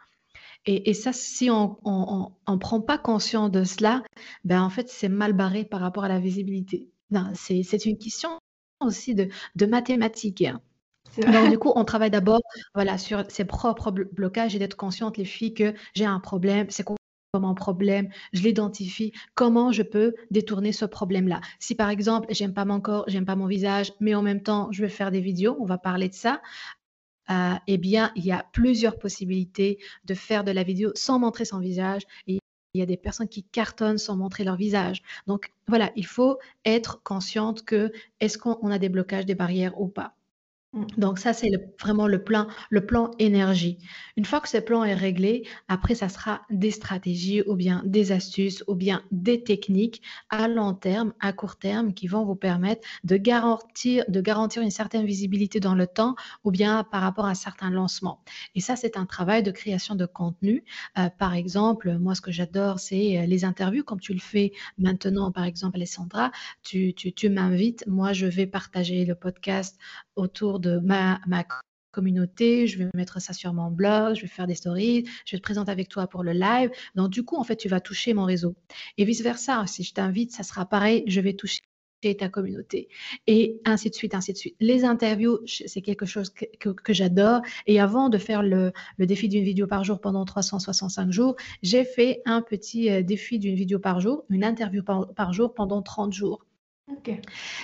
Et, 0.68 0.94
ça, 0.94 1.12
si 1.12 1.50
on 1.50 1.78
ne 1.84 2.56
prend 2.58 2.82
pas 2.82 3.00
conscience 3.00 3.50
de 3.50 3.64
cela, 3.64 4.04
ben 4.44 4.62
en 4.62 4.70
fait 4.70 4.90
c'est 4.90 5.10
mal 5.10 5.34
barré 5.34 5.66
par 5.66 5.80
rapport 5.80 6.04
à 6.04 6.08
la 6.08 6.20
visibilité. 6.20 6.88
C'est 7.34 7.86
une 7.86 7.98
question 7.98 8.30
aussi 8.80 9.16
de, 9.16 9.28
de 9.56 9.66
mathématiques. 9.66 10.44
Hein. 10.44 10.62
Donc 11.18 11.50
du 11.50 11.58
coup, 11.58 11.72
on 11.76 11.84
travaille 11.84 12.12
d'abord 12.12 12.42
voilà, 12.76 12.98
sur 12.98 13.30
ses 13.30 13.46
propres 13.46 13.92
blocages 13.92 14.56
et 14.56 14.60
d'être 14.60 14.78
consciente, 14.78 15.18
les 15.18 15.26
filles, 15.26 15.54
que 15.54 15.74
j'ai 15.96 16.06
un 16.06 16.20
problème, 16.20 16.68
c'est 16.70 16.84
quoi 16.84 16.96
mon 17.40 17.56
problème, 17.56 18.10
je 18.34 18.42
l'identifie, 18.42 19.14
comment 19.36 19.72
je 19.72 19.84
peux 19.84 20.14
détourner 20.32 20.74
ce 20.74 20.84
problème-là. 20.84 21.40
Si 21.60 21.76
par 21.76 21.90
exemple, 21.90 22.28
j'aime 22.32 22.54
pas 22.54 22.66
mon 22.66 22.82
corps, 22.82 23.06
j'aime 23.08 23.26
pas 23.26 23.38
mon 23.38 23.48
visage, 23.48 23.94
mais 24.02 24.14
en 24.16 24.22
même 24.22 24.44
temps, 24.44 24.68
je 24.72 24.82
vais 24.82 24.90
faire 24.90 25.12
des 25.12 25.22
vidéos, 25.22 25.56
on 25.62 25.66
va 25.66 25.78
parler 25.78 26.10
de 26.10 26.14
ça, 26.14 26.42
euh, 27.30 27.56
eh 27.68 27.78
bien, 27.78 28.12
il 28.16 28.26
y 28.26 28.32
a 28.32 28.46
plusieurs 28.52 28.98
possibilités 28.98 29.80
de 30.06 30.14
faire 30.14 30.44
de 30.44 30.52
la 30.52 30.64
vidéo 30.64 30.92
sans 30.96 31.20
montrer 31.20 31.46
son 31.46 31.60
visage. 31.60 32.04
Il 32.28 32.40
y 32.74 32.82
a 32.82 32.86
des 32.86 32.98
personnes 32.98 33.28
qui 33.28 33.44
cartonnent 33.44 33.98
sans 33.98 34.16
montrer 34.16 34.44
leur 34.44 34.56
visage. 34.56 35.02
Donc 35.28 35.52
voilà, 35.68 35.92
il 35.96 36.06
faut 36.06 36.40
être 36.66 37.02
consciente 37.04 37.64
que 37.64 37.92
est-ce 38.20 38.38
qu'on 38.38 38.72
a 38.72 38.80
des 38.80 38.90
blocages, 38.90 39.26
des 39.26 39.36
barrières 39.36 39.80
ou 39.80 39.88
pas. 39.88 40.16
Mmh. 40.74 40.86
Donc 40.98 41.20
ça, 41.20 41.34
c'est 41.34 41.52
vraiment 41.82 42.08
le 42.08 42.24
plan, 42.24 42.48
le 42.70 42.86
plan 42.86 43.12
énergie. 43.20 43.78
Une 44.16 44.24
fois 44.24 44.40
que 44.40 44.48
ce 44.48 44.58
plan 44.58 44.86
est 44.86 44.94
réglé, 44.94 45.46
après, 45.68 45.96
ça 45.96 46.08
sera 46.08 46.44
des 46.50 46.72
stratégies 46.72 47.42
ou 47.46 47.56
bien 47.56 47.82
des 47.86 48.14
astuces 48.14 48.64
ou 48.68 48.76
bien 48.76 49.04
des 49.12 49.44
techniques 49.44 50.02
à 50.30 50.48
long 50.48 50.74
terme, 50.74 51.14
à 51.20 51.34
court 51.34 51.58
terme, 51.58 51.94
qui 51.94 52.08
vont 52.08 52.24
vous 52.24 52.36
permettre 52.36 52.88
de 53.04 53.18
garantir, 53.18 54.06
de 54.08 54.22
garantir 54.22 54.62
une 54.62 54.72
certaine 54.72 55.06
visibilité 55.06 55.60
dans 55.60 55.76
le 55.76 55.88
temps 55.88 56.16
ou 56.46 56.52
bien 56.52 56.86
par 56.86 57.02
rapport 57.02 57.26
à 57.26 57.36
certains 57.36 57.70
lancements. 57.70 58.24
Et 58.56 58.62
ça, 58.62 58.78
c'est 58.78 58.96
un 58.96 59.06
travail 59.06 59.44
de 59.44 59.52
création 59.52 59.96
de 59.96 60.06
contenu. 60.06 60.64
Euh, 60.98 61.10
par 61.10 61.34
exemple, 61.34 61.98
moi, 61.98 62.16
ce 62.16 62.22
que 62.22 62.32
j'adore, 62.32 62.80
c'est 62.80 63.18
euh, 63.18 63.26
les 63.26 63.44
interviews, 63.44 63.84
comme 63.84 64.00
tu 64.00 64.14
le 64.14 64.20
fais 64.20 64.54
maintenant, 64.78 65.32
par 65.34 65.44
exemple, 65.44 65.76
Alessandra, 65.76 66.32
tu, 66.64 66.94
tu, 66.94 67.12
tu 67.12 67.30
m'invites, 67.30 67.84
moi, 67.88 68.14
je 68.14 68.26
vais 68.26 68.48
partager 68.48 69.04
le 69.04 69.16
podcast 69.16 69.78
autour 70.16 70.60
de 70.60 70.78
ma, 70.80 71.20
ma 71.28 71.44
communauté, 71.92 72.68
je 72.68 72.78
vais 72.78 72.88
mettre 72.96 73.22
ça 73.22 73.34
sur 73.34 73.54
mon 73.54 73.70
blog, 73.70 74.16
je 74.16 74.22
vais 74.22 74.28
faire 74.28 74.48
des 74.48 74.56
stories, 74.56 75.06
je 75.26 75.36
vais 75.36 75.40
te 75.40 75.44
présenter 75.44 75.72
avec 75.72 75.90
toi 75.90 76.08
pour 76.08 76.24
le 76.24 76.32
live. 76.32 76.72
Donc, 76.96 77.10
du 77.10 77.24
coup, 77.24 77.36
en 77.38 77.44
fait, 77.44 77.58
tu 77.58 77.70
vas 77.70 77.82
toucher 77.82 78.14
mon 78.14 78.26
réseau. 78.26 78.56
Et 78.98 79.06
vice-versa, 79.06 79.66
si 79.68 79.84
je 79.84 79.94
t'invite, 79.94 80.32
ça 80.32 80.44
sera 80.44 80.66
pareil, 80.66 81.04
je 81.08 81.22
vais 81.22 81.34
toucher 81.34 81.62
ta 82.18 82.30
communauté. 82.30 82.90
Et 83.28 83.62
ainsi 83.64 83.90
de 83.90 83.96
suite, 83.96 84.16
ainsi 84.16 84.34
de 84.34 84.38
suite. 84.38 84.56
Les 84.60 84.84
interviews, 84.84 85.40
c'est 85.46 85.82
quelque 85.82 86.06
chose 86.06 86.32
que, 86.32 86.70
que, 86.70 86.94
j'adore. 86.94 87.42
Et 87.68 87.80
avant 87.80 88.10
de 88.10 88.18
faire 88.18 88.42
le, 88.42 88.72
le 88.98 89.06
défi 89.06 89.30
d'une 89.30 89.44
vidéo 89.44 89.68
par 89.68 89.84
jour 89.84 90.02
pendant 90.02 90.26
365 90.26 91.12
jours, 91.12 91.36
j'ai 91.62 91.84
fait 91.84 92.22
un 92.26 92.42
petit 92.42 92.90
euh, 92.90 93.04
défi 93.04 93.38
d'une 93.38 93.56
vidéo 93.56 93.78
par 93.78 94.00
jour, 94.00 94.26
une 94.30 94.44
interview 94.44 94.84
par, 94.84 95.14
par 95.14 95.32
jour 95.32 95.54
pendant 95.54 95.82
30 95.82 96.12
jours. 96.12 96.46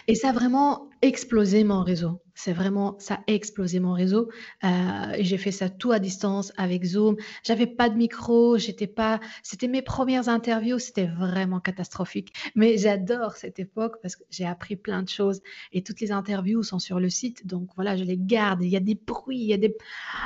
Et 0.08 0.16
ça 0.16 0.30
a 0.30 0.32
vraiment 0.32 0.90
explosé 1.02 1.64
mon 1.64 1.84
réseau. 1.84 2.22
C'est 2.34 2.54
vraiment, 2.54 2.96
ça 3.00 3.16
a 3.16 3.24
explosé 3.28 3.80
mon 3.80 3.94
réseau. 3.94 4.30
Euh, 4.64 4.68
j'ai 5.20 5.38
fait 5.38 5.52
ça 5.52 5.70
tout 5.70 5.92
à 5.92 6.00
distance 6.00 6.54
avec 6.58 6.84
Zoom. 6.84 7.16
J'avais 7.44 7.68
pas 7.68 7.90
de 7.90 7.96
micro, 7.96 8.58
j'étais 8.58 8.88
pas. 8.88 9.20
C'était 9.44 9.68
mes 9.68 9.82
premières 9.82 10.30
interviews, 10.30 10.80
c'était 10.80 11.08
vraiment 11.08 11.60
catastrophique. 11.60 12.34
Mais 12.56 12.78
j'adore 12.78 13.38
cette 13.38 13.60
époque 13.60 13.96
parce 14.02 14.16
que 14.16 14.24
j'ai 14.30 14.46
appris 14.46 14.76
plein 14.76 15.04
de 15.04 15.10
choses 15.10 15.42
et 15.72 15.82
toutes 15.84 16.00
les 16.00 16.12
interviews 16.12 16.64
sont 16.64 16.80
sur 16.80 17.00
le 17.00 17.10
site. 17.10 17.48
Donc 17.48 17.70
voilà, 17.76 17.98
je 17.98 18.04
les 18.04 18.18
garde. 18.18 18.64
Il 18.64 18.70
y 18.70 18.78
a 18.78 18.82
des 18.82 18.96
bruits, 18.96 19.40
il 19.40 19.48
y 19.48 19.54
a 19.54 19.58
des. 19.58 19.76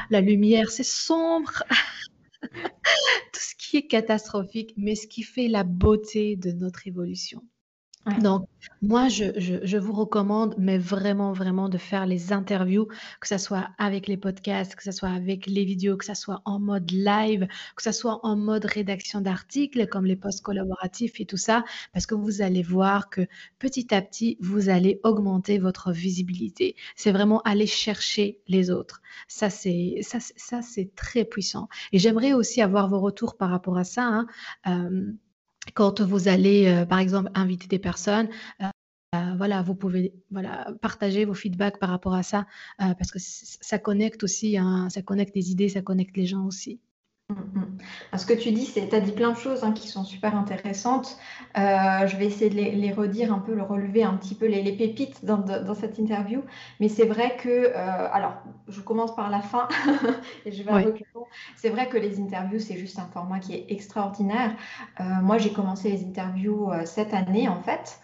La 0.10 0.22
lumière, 0.22 0.70
c'est 0.70 0.84
sombre. 0.84 1.64
tout 2.42 3.40
ce 3.40 3.56
qui 3.56 3.78
est 3.78 3.88
catastrophique, 3.88 4.74
mais 4.78 4.96
ce 4.96 5.08
qui 5.08 5.24
fait 5.24 5.48
la 5.48 5.64
beauté 5.64 6.36
de 6.36 6.52
notre 6.52 6.88
évolution. 6.88 7.44
Donc, 8.20 8.48
moi, 8.82 9.10
je, 9.10 9.78
vous 9.78 9.94
recommande, 9.94 10.56
mais 10.58 10.80
vraiment, 10.80 11.34
vraiment, 11.34 11.70
de 11.70 11.78
faire 11.78 12.08
les 12.08 12.34
interviews, 12.34 12.88
que 13.20 13.28
ce 13.28 13.38
soit 13.38 13.70
avec 13.78 14.08
les 14.08 14.18
podcasts, 14.18 14.76
que 14.76 14.84
ce 14.84 14.92
soit 14.92 15.10
avec 15.10 15.46
les 15.46 15.66
vidéos, 15.66 15.98
que 15.98 16.06
ce 16.06 16.16
soit 16.16 16.42
en 16.46 16.60
mode 16.60 16.90
live, 16.92 17.48
que 17.76 17.84
ce 17.84 17.92
soit 17.92 18.20
en 18.26 18.36
mode 18.36 18.66
rédaction 18.66 19.22
d'articles, 19.22 19.88
comme 19.88 20.06
les 20.06 20.16
posts 20.16 20.42
collaboratifs 20.42 21.20
et 21.20 21.26
tout 21.26 21.38
ça, 21.38 21.64
parce 21.94 22.08
que 22.08 22.16
vous 22.16 22.42
allez 22.42 22.64
voir 22.64 23.10
que 23.12 23.28
petit 23.60 23.94
à 23.94 24.02
petit, 24.02 24.38
vous 24.42 24.70
allez 24.70 25.00
augmenter 25.04 25.60
votre 25.60 25.92
visibilité. 25.92 26.76
C'est 26.96 27.12
vraiment 27.12 27.42
aller 27.42 27.68
chercher 27.68 28.40
les 28.48 28.72
autres. 28.72 29.02
Ça, 29.28 29.52
c'est 29.52 29.98
ça, 30.02 30.18
ça, 30.20 30.62
très 30.96 31.24
puissant. 31.24 31.68
Et 31.92 32.00
j'aimerais 32.00 32.34
aussi 32.34 32.62
avoir 32.62 32.90
vos 32.90 33.00
retours 33.00 33.38
par 33.38 33.52
rapport 33.52 33.78
à 33.78 33.84
ça. 33.84 34.04
Hein. 34.04 34.28
Euh, 34.68 35.12
quand 35.74 36.02
vous 36.02 36.28
allez, 36.28 36.68
euh, 36.68 36.86
par 36.86 37.00
exemple, 37.00 37.32
inviter 37.36 37.68
des 37.68 37.80
personnes, 37.80 38.30
euh, 38.62 38.66
euh, 39.16 39.36
voilà, 39.38 39.62
vous 39.62 39.76
pouvez 39.76 40.14
voilà, 40.32 40.68
partager 40.82 41.26
vos 41.26 41.34
feedbacks 41.34 41.80
par 41.80 41.90
rapport 41.90 42.14
à 42.16 42.24
ça, 42.24 42.46
parce 42.78 43.12
que 43.12 43.20
ça 43.20 43.78
connecte 43.80 44.24
aussi, 44.24 44.58
hein, 44.58 44.90
ça 44.90 45.02
connecte 45.02 45.36
les 45.36 45.52
idées, 45.52 45.70
ça 45.70 45.82
connecte 45.82 46.16
les 46.18 46.26
gens 46.26 46.46
aussi. 46.46 46.80
Mm, 47.32 47.60
mm. 47.60 48.18
Ce 48.18 48.26
que 48.26 48.34
tu 48.34 48.52
dis, 48.52 48.66
c'est, 48.66 48.90
tu 48.90 48.96
as 48.96 49.00
dit 49.00 49.12
plein 49.12 49.32
de 49.32 49.38
choses 49.38 49.64
hein, 49.64 49.72
qui 49.72 49.88
sont 49.88 50.04
super 50.04 50.36
intéressantes. 50.36 51.18
Euh, 51.58 52.08
je 52.08 52.18
vais 52.18 52.26
essayer 52.26 52.50
de 52.50 52.56
les, 52.56 52.92
redire 52.92 53.34
un 53.34 53.40
peu, 53.40 53.54
le 53.54 53.64
relever 53.64 54.04
un 54.04 54.16
petit 54.16 54.36
peu 54.36 54.48
les, 54.48 54.72
pépites 54.74 55.24
dans, 55.26 55.74
cette 55.74 55.98
interview. 55.98 56.42
Mais 56.80 56.90
c'est 56.90 57.06
vrai 57.06 57.38
que, 57.38 57.50
euh, 57.50 58.08
alors, 58.12 58.34
je 58.68 58.82
commence 58.82 59.16
par 59.16 59.30
la 59.30 59.42
fin 59.42 59.68
et 60.46 60.52
je 60.52 60.64
vais 60.64 60.94
C'est 61.56 61.70
vrai 61.70 61.88
que 61.88 61.98
les 61.98 62.20
interviews, 62.20 62.60
c'est 62.60 62.78
juste 62.78 63.00
un 63.00 63.08
format 63.14 63.40
qui 63.40 63.54
est 63.54 63.66
extraordinaire. 63.70 64.56
Euh, 65.00 65.04
moi, 65.22 65.38
j'ai 65.38 65.52
commencé 65.52 65.90
les 65.90 66.04
interviews 66.04 66.70
cette 66.86 67.14
année, 67.14 67.48
en 67.48 67.62
fait. 67.62 68.00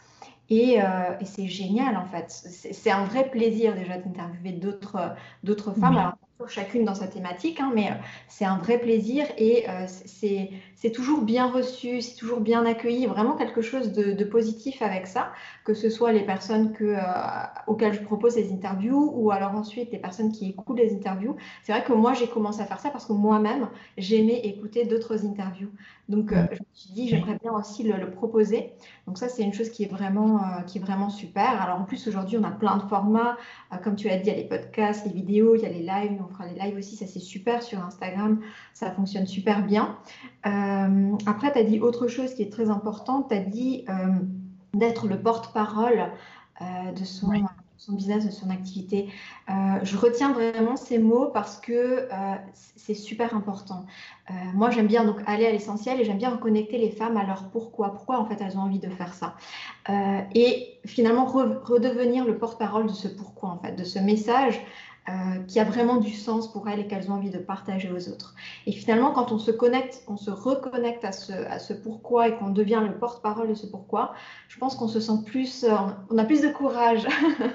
Et, 0.50 0.80
c'est 1.26 1.48
génial 1.48 1.98
en 1.98 2.06
fait. 2.06 2.32
C'est 2.32 2.90
un 2.90 3.04
vrai 3.04 3.30
plaisir 3.30 3.76
déjà 3.76 3.98
d'interviewer 3.98 4.54
d'autres 4.54 5.14
d'autres 5.44 5.74
femmes 5.74 6.14
chacune 6.46 6.86
dans 6.86 6.94
sa 6.94 7.08
thématique, 7.08 7.60
hein, 7.60 7.72
mais 7.74 7.88
euh, 7.88 7.96
c'est 8.28 8.46
un 8.46 8.58
vrai 8.58 8.78
plaisir 8.78 9.26
et 9.38 9.66
euh, 9.68 9.88
c'est 9.88 10.92
toujours 10.92 11.22
bien 11.22 11.50
reçu, 11.50 12.02
c'est 12.02 12.16
toujours 12.16 12.40
bien 12.40 12.66
accueilli, 12.66 13.08
vraiment 13.08 13.36
quelque 13.36 13.62
chose 13.62 13.92
de, 13.92 14.24
positif 14.24 14.82
avec 14.82 15.08
ça, 15.08 15.32
que 15.64 15.74
ce 15.74 15.90
soit 15.90 16.12
les 16.12 16.22
personnes 16.22 16.74
que, 16.74 16.84
euh, 16.84 17.02
auxquelles 17.66 17.94
je 17.94 18.02
propose 18.02 18.36
des 18.36 18.52
interviews 18.52 19.12
ou 19.16 19.32
alors 19.32 19.56
ensuite 19.56 19.92
les 19.92 19.98
personnes 19.98 20.32
qui 20.32 20.50
écoutent 20.50 20.78
les 20.78 20.94
interviews. 20.94 21.36
C'est 21.64 21.72
vrai 21.72 21.84
que 21.84 21.94
moi 21.94 22.14
j'ai 22.14 22.28
commencé 22.28 22.62
à 22.62 22.66
faire 22.66 22.80
ça 22.80 22.90
parce 22.90 23.06
que 23.06 23.14
moi-même 23.14 23.70
j'aimais 23.98 24.40
écouter 24.44 24.86
d'autres 24.86 25.26
interviews. 25.26 25.72
Donc 26.10 26.34
je 26.34 26.38
me 26.38 26.66
suis 26.74 26.94
dit 26.94 27.08
j'aimerais 27.08 27.38
bien 27.42 27.54
aussi 27.54 27.84
le, 27.84 28.12
proposer. 28.12 28.74
Donc 29.08 29.18
ça 29.18 29.30
c'est 29.30 29.44
une 29.44 29.54
chose 29.54 29.70
qui 29.70 29.84
est 29.84 29.92
vraiment, 29.92 30.42
qui 30.68 30.78
est 30.78 30.82
vraiment 30.82 31.10
super. 31.10 31.62
Alors 31.62 31.80
en 31.80 31.86
plus 31.86 32.06
aujourd'hui 32.08 32.38
on 32.38 32.44
a 32.44 32.52
plein 32.52 32.78
de 32.78 32.84
formats, 32.84 33.38
comme 33.84 33.96
tu 33.96 34.10
as 34.10 34.18
dit, 34.18 34.30
il 34.30 34.34
y 34.34 34.36
a 34.36 34.38
les 34.38 34.48
podcasts, 34.48 35.06
les 35.06 35.14
vidéos, 35.14 35.56
il 35.56 35.62
y 35.62 35.66
a 35.66 35.70
les 35.70 35.84
lives 35.84 36.22
on 36.28 36.34
fera 36.34 36.46
les 36.48 36.60
lives 36.60 36.78
aussi, 36.78 36.96
ça 36.96 37.06
c'est 37.08 37.20
super 37.20 37.64
sur 37.64 37.84
Instagram, 37.84 38.40
ça 38.74 38.92
fonctionne 38.92 39.28
super 39.28 39.66
bien. 39.66 39.98
Euh, 40.46 41.16
après, 41.26 41.52
tu 41.52 41.60
as 41.60 41.64
dit 41.64 41.80
autre 41.80 42.08
chose 42.08 42.34
qui 42.34 42.44
est 42.44 42.52
très 42.52 42.70
importante, 42.70 43.30
tu 43.30 43.36
as 43.36 43.40
dit 43.40 43.86
euh, 43.90 43.94
d'être 44.74 45.08
le 45.08 45.20
porte-parole 45.20 46.12
euh, 46.62 46.92
de 46.92 47.06
son, 47.06 47.32
son, 47.78 47.94
business, 47.94 48.26
de 48.26 48.32
son 48.32 48.50
activité. 48.50 49.10
je 49.48 49.98
retiens 49.98 50.34
vraiment 50.34 50.76
ces 50.76 50.98
mots 50.98 51.28
parce 51.28 51.58
que 51.58 52.08
c'est 52.54 52.96
super 52.96 53.36
important. 53.36 53.86
moi, 54.54 54.72
j'aime 54.72 54.88
bien 54.88 55.04
donc 55.06 55.18
aller 55.26 55.46
à 55.46 55.52
l'essentiel 55.52 56.02
et 56.02 56.06
j'aime 56.06 56.18
bien 56.18 56.32
reconnecter 56.32 56.78
les 56.78 56.90
femmes 56.90 57.18
à 57.18 57.26
leur 57.26 57.50
pourquoi, 57.50 57.94
pourquoi 57.94 58.20
en 58.20 58.26
fait 58.26 58.42
elles 58.42 58.58
ont 58.58 58.62
envie 58.62 58.80
de 58.80 58.90
faire 58.90 59.14
ça? 59.14 59.36
et 60.34 60.80
finalement 60.86 61.26
redevenir 61.26 62.26
le 62.26 62.38
porte-parole 62.38 62.88
de 62.88 62.94
ce 62.94 63.08
pourquoi 63.08 63.50
en 63.50 63.60
fait, 63.60 63.74
de 63.74 63.84
ce 63.84 64.00
message 64.00 64.60
euh, 65.10 65.42
qui 65.48 65.60
a 65.60 65.64
vraiment 65.64 65.98
du 65.98 66.12
sens 66.12 66.52
pour 66.52 66.68
elles 66.68 66.80
et 66.82 66.88
qu'elles 66.88 67.10
ont 67.10 67.16
envie 67.16 67.30
de 67.30 67.38
partager 67.38 67.90
aux 67.92 68.10
autres. 68.10 68.36
Et 68.66 68.72
finalement, 68.74 69.12
quand 69.12 69.32
on 69.32 69.40
se 69.40 69.52
connecte, 69.52 70.04
on 70.08 70.18
se 70.18 70.30
reconnecte 70.30 71.06
à 71.06 71.12
ce, 71.12 71.32
à 71.32 71.60
ce 71.60 71.74
pourquoi 71.74 72.28
et 72.28 72.36
qu'on 72.36 72.50
devient 72.50 72.82
le 72.86 72.98
porte-parole 72.98 73.48
de 73.48 73.54
ce 73.54 73.68
pourquoi, 73.68 74.14
je 74.50 74.58
pense 74.58 74.76
qu'on 74.76 74.90
se 74.90 75.00
sent 75.00 75.24
plus, 75.26 75.64
euh, 75.64 75.76
on 76.10 76.18
a 76.18 76.26
plus 76.26 76.42
de 76.42 76.50
courage. 76.50 77.08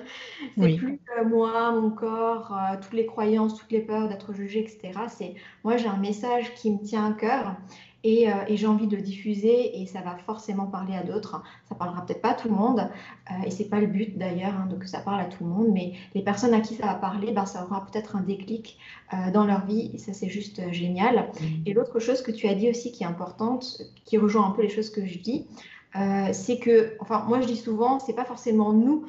c'est 0.58 0.76
plus 0.76 0.98
moi, 1.26 1.72
mon 1.72 1.90
corps, 1.90 2.52
euh, 2.52 2.76
toutes 2.80 2.94
les 2.94 3.06
croyances, 3.06 3.54
toutes 3.58 3.70
les 3.70 3.80
peurs 3.80 4.08
d'être 4.08 4.32
jugé, 4.32 4.60
etc. 4.60 4.98
C'est 5.08 5.34
moi, 5.64 5.76
j'ai 5.76 5.88
un 5.88 5.98
message 5.98 6.54
qui 6.54 6.70
me 6.70 6.82
tient 6.82 7.10
à 7.10 7.12
cœur 7.12 7.56
euh, 8.04 8.44
et, 8.48 8.56
j'ai 8.56 8.66
envie 8.66 8.88
de 8.88 8.96
diffuser 8.96 9.80
et 9.80 9.86
ça 9.86 10.00
va 10.00 10.16
forcément 10.26 10.66
parler 10.66 10.94
à 10.94 11.02
d'autres. 11.02 11.42
Ça 11.68 11.74
parlera 11.74 12.04
peut-être 12.04 12.20
pas 12.20 12.30
à 12.30 12.34
tout 12.34 12.48
le 12.48 12.54
monde 12.54 12.80
euh, 13.30 13.46
et 13.46 13.50
c'est 13.50 13.68
pas 13.68 13.80
le 13.80 13.86
but 13.86 14.18
d'ailleurs 14.18 14.54
hein, 14.54 14.68
que 14.78 14.88
ça 14.88 14.98
parle 15.00 15.20
à 15.20 15.26
tout 15.26 15.44
le 15.44 15.50
monde, 15.50 15.68
mais 15.72 15.92
les 16.14 16.22
personnes 16.22 16.52
à 16.54 16.60
qui 16.60 16.74
ça 16.74 16.86
va 16.86 16.94
parler, 16.94 17.32
ben, 17.32 17.46
ça 17.46 17.64
aura 17.64 17.86
peut-être 17.86 18.16
un 18.16 18.22
déclic 18.22 18.78
euh, 19.12 19.30
dans 19.30 19.44
leur 19.44 19.64
vie 19.66 19.90
et 19.94 19.98
ça 19.98 20.12
c'est 20.12 20.28
juste 20.28 20.60
génial. 20.72 21.28
Mmh. 21.40 21.44
Et 21.66 21.74
l'autre 21.74 22.00
chose 22.00 22.22
que 22.22 22.32
tu 22.32 22.48
as 22.48 22.54
dit 22.54 22.68
aussi 22.68 22.90
qui 22.90 23.04
est 23.04 23.06
importante, 23.06 23.82
qui 24.04 24.18
rejoint 24.18 24.46
un 24.46 24.50
peu 24.50 24.62
les 24.62 24.70
choses 24.70 24.90
que 24.90 25.06
je 25.06 25.18
dis, 25.18 25.46
c'est 26.32 26.58
que, 26.58 26.96
enfin 27.00 27.22
moi 27.28 27.42
je 27.42 27.46
dis 27.46 27.56
souvent, 27.56 27.98
c'est 27.98 28.14
pas 28.14 28.24
forcément 28.24 28.72
nous 28.72 29.04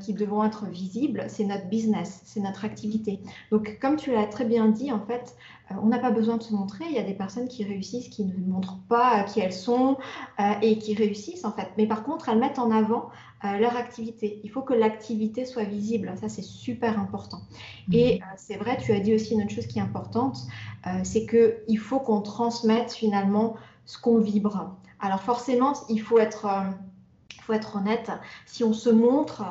qui 0.00 0.12
devons 0.12 0.44
être 0.44 0.66
visibles, 0.66 1.24
c'est 1.28 1.44
notre 1.44 1.66
business, 1.68 2.20
c'est 2.24 2.40
notre 2.40 2.64
activité. 2.64 3.20
Donc, 3.50 3.78
comme 3.80 3.96
tu 3.96 4.12
l'as 4.12 4.26
très 4.26 4.44
bien 4.44 4.68
dit, 4.68 4.90
en 4.90 5.00
fait, 5.00 5.36
euh, 5.70 5.74
on 5.82 5.86
n'a 5.86 5.98
pas 5.98 6.10
besoin 6.10 6.36
de 6.36 6.42
se 6.42 6.54
montrer. 6.54 6.84
Il 6.86 6.94
y 6.94 6.98
a 6.98 7.02
des 7.02 7.14
personnes 7.14 7.48
qui 7.48 7.64
réussissent, 7.64 8.08
qui 8.08 8.24
ne 8.24 8.36
montrent 8.46 8.78
pas 8.88 9.24
qui 9.24 9.40
elles 9.40 9.52
sont 9.52 9.98
euh, 10.40 10.52
et 10.62 10.78
qui 10.78 10.94
réussissent 10.94 11.44
en 11.44 11.52
fait. 11.52 11.68
Mais 11.76 11.86
par 11.86 12.04
contre, 12.04 12.28
elles 12.28 12.38
mettent 12.38 12.58
en 12.58 12.70
avant 12.70 13.10
euh, 13.44 13.58
leur 13.58 13.76
activité. 13.76 14.40
Il 14.44 14.50
faut 14.50 14.62
que 14.62 14.74
l'activité 14.74 15.44
soit 15.44 15.64
visible. 15.64 16.12
Ça, 16.20 16.28
c'est 16.28 16.42
super 16.42 16.98
important. 16.98 17.40
Mhm. 17.88 17.94
Et 17.94 18.20
c'est 18.36 18.56
vrai, 18.56 18.78
tu 18.78 18.92
as 18.92 19.00
dit 19.00 19.14
aussi 19.14 19.34
une 19.34 19.42
autre 19.42 19.52
chose 19.52 19.66
qui 19.66 19.78
est 19.78 19.82
importante, 19.82 20.38
c'est 21.02 21.26
qu'il 21.26 21.78
faut 21.78 22.00
qu'on 22.00 22.22
transmette 22.22 22.92
finalement 22.92 23.56
ce 23.84 23.98
qu'on 23.98 24.18
vibre. 24.18 24.74
Alors 25.00 25.20
forcément, 25.20 25.74
il 25.90 26.00
faut 26.00 26.18
être, 26.18 26.46
faut 27.42 27.52
être 27.52 27.76
honnête. 27.76 28.10
Si 28.46 28.64
on 28.64 28.72
se 28.72 28.88
montre, 28.88 29.44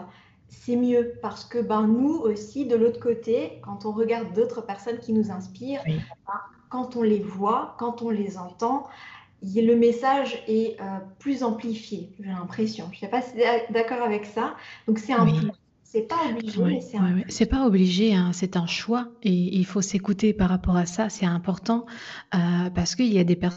c'est 0.50 0.76
mieux 0.76 1.14
parce 1.22 1.46
que 1.46 1.60
ben, 1.60 1.88
nous 1.88 2.16
aussi, 2.16 2.66
de 2.66 2.76
l'autre 2.76 3.00
côté, 3.00 3.60
quand 3.64 3.86
on 3.86 3.92
regarde 3.92 4.34
d'autres 4.34 4.62
personnes 4.62 5.00
qui 5.00 5.14
nous 5.14 5.32
inspirent, 5.32 5.82
ben, 5.86 6.02
quand 6.70 6.96
on 6.96 7.04
les 7.04 7.20
voit, 7.20 7.76
quand 7.80 8.02
on 8.02 8.10
les 8.10 8.38
entend, 8.38 8.88
le 9.44 9.76
message 9.76 10.44
est 10.48 10.80
euh, 10.82 11.00
plus 11.20 11.44
amplifié, 11.44 12.10
j'ai 12.20 12.30
l'impression. 12.30 12.90
Je 12.92 12.98
ne 12.98 13.00
sais 13.02 13.08
pas 13.08 13.22
si 13.22 13.34
tu 13.34 13.40
es 13.40 13.68
d'accord 13.72 14.02
avec 14.02 14.26
ça. 14.26 14.56
Donc 14.88 15.00
c'est 15.00 15.14
un. 15.14 15.28
C'est 15.90 16.02
pas 16.02 16.18
obligé, 16.30 16.82
c'est 16.82 16.98
un 16.98 17.46
pas 17.50 17.66
obligé, 17.66 18.14
hein, 18.14 18.32
c'est 18.34 18.58
un 18.58 18.68
choix 18.68 19.08
et 19.24 19.32
il 19.32 19.66
faut 19.66 19.82
s'écouter 19.82 20.34
par 20.34 20.50
rapport 20.50 20.76
à 20.76 20.86
ça, 20.86 21.08
c'est 21.08 21.26
important, 21.26 21.86
euh, 22.36 22.70
parce 22.76 22.94
qu'il 22.96 23.14
y 23.14 23.20
a 23.20 23.24
des 23.24 23.38
personnes 23.38 23.57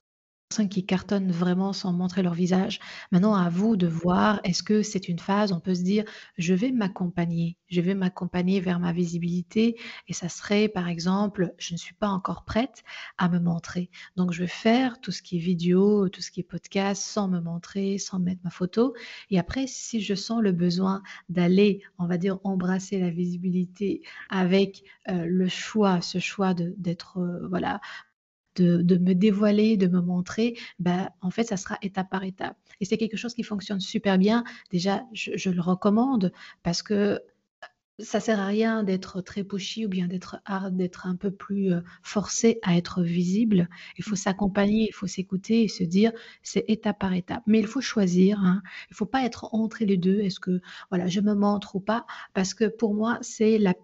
qui 0.51 0.85
cartonnent 0.85 1.31
vraiment 1.31 1.73
sans 1.73 1.93
montrer 1.93 2.23
leur 2.23 2.35
visage. 2.35 2.81
Maintenant, 3.13 3.35
à 3.35 3.49
vous 3.49 3.77
de 3.77 3.87
voir, 3.87 4.41
est-ce 4.43 4.65
que 4.65 4.83
c'est 4.83 5.09
une 5.09 5.21
phase, 5.21 5.53
on 5.53 5.61
peut 5.61 5.77
se 5.77 5.83
dire, 5.83 6.05
je 6.39 6.55
vais 6.55 6.73
m'accompagner, 6.73 7.57
je 7.69 7.81
vais 7.81 7.95
m'accompagner 7.95 8.61
vers 8.61 8.81
ma 8.81 8.93
visibilité 8.93 9.77
et 10.09 10.13
ça 10.13 10.29
serait, 10.29 10.69
par 10.69 10.89
exemple, 10.89 11.55
je 11.59 11.75
ne 11.75 11.79
suis 11.79 11.95
pas 11.95 12.09
encore 12.09 12.45
prête 12.45 12.83
à 13.17 13.29
me 13.29 13.39
montrer. 13.39 13.91
Donc, 14.17 14.33
je 14.33 14.41
vais 14.41 14.49
faire 14.49 15.01
tout 15.01 15.13
ce 15.13 15.23
qui 15.23 15.37
est 15.37 15.41
vidéo, 15.41 16.09
tout 16.09 16.21
ce 16.21 16.33
qui 16.33 16.41
est 16.41 16.45
podcast 16.45 17.01
sans 17.01 17.29
me 17.29 17.41
montrer, 17.41 17.99
sans 17.99 18.19
mettre 18.19 18.41
ma 18.43 18.51
photo. 18.51 18.95
Et 19.31 19.39
après, 19.39 19.69
si 19.69 20.01
je 20.01 20.15
sens 20.15 20.43
le 20.43 20.51
besoin 20.51 21.03
d'aller, 21.29 21.81
on 21.99 22.07
va 22.07 22.19
dire, 22.19 22.39
embrasser 22.43 22.99
la 22.99 23.11
visibilité 23.11 24.03
avec 24.31 24.83
euh, 25.09 25.27
le 25.27 25.49
choix, 25.49 26.01
ce 26.01 26.19
choix 26.19 26.55
d'être, 26.55 27.19
euh, 27.19 27.47
voilà, 27.49 27.81
de, 28.61 28.99
me 28.99 29.15
dévoiler, 29.15 29.77
de 29.77 29.87
me 29.87 30.01
montrer, 30.01 30.57
ben, 30.79 31.11
en 31.21 31.31
fait, 31.31 31.45
ça 31.45 31.57
sera 31.57 31.79
étape 31.83 32.11
par 32.11 32.25
étape. 32.25 32.57
Et 32.81 32.85
c'est 32.85 32.99
quelque 32.99 33.17
chose 33.17 33.35
qui 33.35 33.43
fonctionne 33.43 33.81
super 33.81 34.19
bien. 34.19 34.45
Déjà, 34.71 35.05
je, 35.13 35.51
le 35.51 35.61
recommande 35.61 36.33
parce 36.63 36.83
que 36.83 37.21
ça 37.99 38.19
sert 38.21 38.41
à 38.41 38.47
rien 38.47 38.83
d'être 38.83 39.21
très 39.21 39.45
pushy 39.45 39.85
ou 39.85 39.89
bien 39.89 40.07
d'être 40.07 40.41
hard, 40.47 40.75
d'être 40.77 41.07
un 41.07 41.17
peu 41.17 41.31
plus 41.31 41.73
euh, 41.73 41.81
forcé 42.03 42.59
à 42.63 42.77
être 42.77 43.03
visible. 43.03 43.69
Il 43.99 44.05
faut 44.05 44.17
s'accompagner, 44.17 44.87
il 44.89 44.95
faut 44.95 45.07
s'écouter 45.07 45.65
et 45.65 45.69
se 45.69 45.85
dire 45.85 46.13
c'est 46.43 46.65
étape 46.69 46.99
par 46.99 47.13
étape. 47.13 47.43
Mais 47.47 47.59
il 47.59 47.67
faut 47.67 47.83
choisir. 47.83 48.41
Hein. 48.41 48.63
Il 48.89 48.93
ne 48.93 48.97
faut 48.97 49.07
pas 49.07 49.25
être 49.25 49.53
entre 49.55 49.85
les 49.85 49.99
deux. 49.99 50.21
Est-ce 50.21 50.41
que 50.41 50.61
voilà, 50.89 51.09
je 51.09 51.21
me 51.21 51.35
montre 51.35 51.77
ou 51.77 51.81
pas? 51.81 52.07
Parce 52.33 52.55
que 52.55 52.65
pour 52.65 52.95
moi, 52.95 53.19
c'est 53.21 53.59
la 53.59 53.75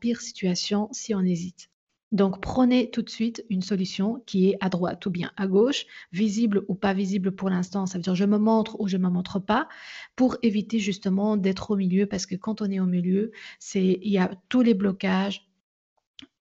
pire 0.00 0.20
situation 0.20 0.88
si 0.92 1.14
on 1.14 1.20
hésite. 1.20 1.68
Donc 2.12 2.40
prenez 2.40 2.90
tout 2.90 3.02
de 3.02 3.10
suite 3.10 3.44
une 3.50 3.62
solution 3.62 4.22
qui 4.26 4.50
est 4.50 4.56
à 4.60 4.68
droite 4.68 5.04
ou 5.06 5.10
bien 5.10 5.32
à 5.36 5.46
gauche, 5.46 5.86
visible 6.12 6.64
ou 6.68 6.74
pas 6.74 6.94
visible 6.94 7.32
pour 7.32 7.50
l'instant, 7.50 7.86
ça 7.86 7.98
veut 7.98 8.02
dire 8.02 8.14
je 8.14 8.24
me 8.24 8.38
montre 8.38 8.80
ou 8.80 8.86
je 8.86 8.96
ne 8.96 9.02
me 9.02 9.08
montre 9.10 9.40
pas, 9.40 9.68
pour 10.14 10.36
éviter 10.42 10.78
justement 10.78 11.36
d'être 11.36 11.72
au 11.72 11.76
milieu, 11.76 12.06
parce 12.06 12.26
que 12.26 12.36
quand 12.36 12.62
on 12.62 12.70
est 12.70 12.80
au 12.80 12.86
milieu, 12.86 13.32
c'est 13.58 13.98
il 14.02 14.12
y 14.12 14.18
a 14.18 14.30
tous 14.48 14.62
les 14.62 14.74
blocages, 14.74 15.48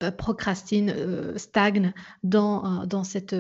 euh, 0.04 0.12
procrastine, 0.12 0.94
euh, 0.96 1.38
stagne 1.38 1.94
dans, 2.24 2.84
euh, 2.84 2.86
dans 2.86 3.04
cette 3.04 3.36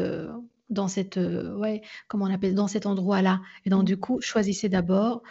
dans 0.70 0.88
cette 0.88 1.18
ouais, 1.18 1.84
comment 2.08 2.26
on 2.26 2.34
appelle 2.34 2.56
dans 2.56 2.68
cet 2.68 2.88
endroit-là. 2.88 3.42
Et 3.66 3.70
donc 3.70 3.86
du 3.86 3.98
coup, 3.98 4.20
choisissez 4.22 4.68
d'abord 4.68 5.22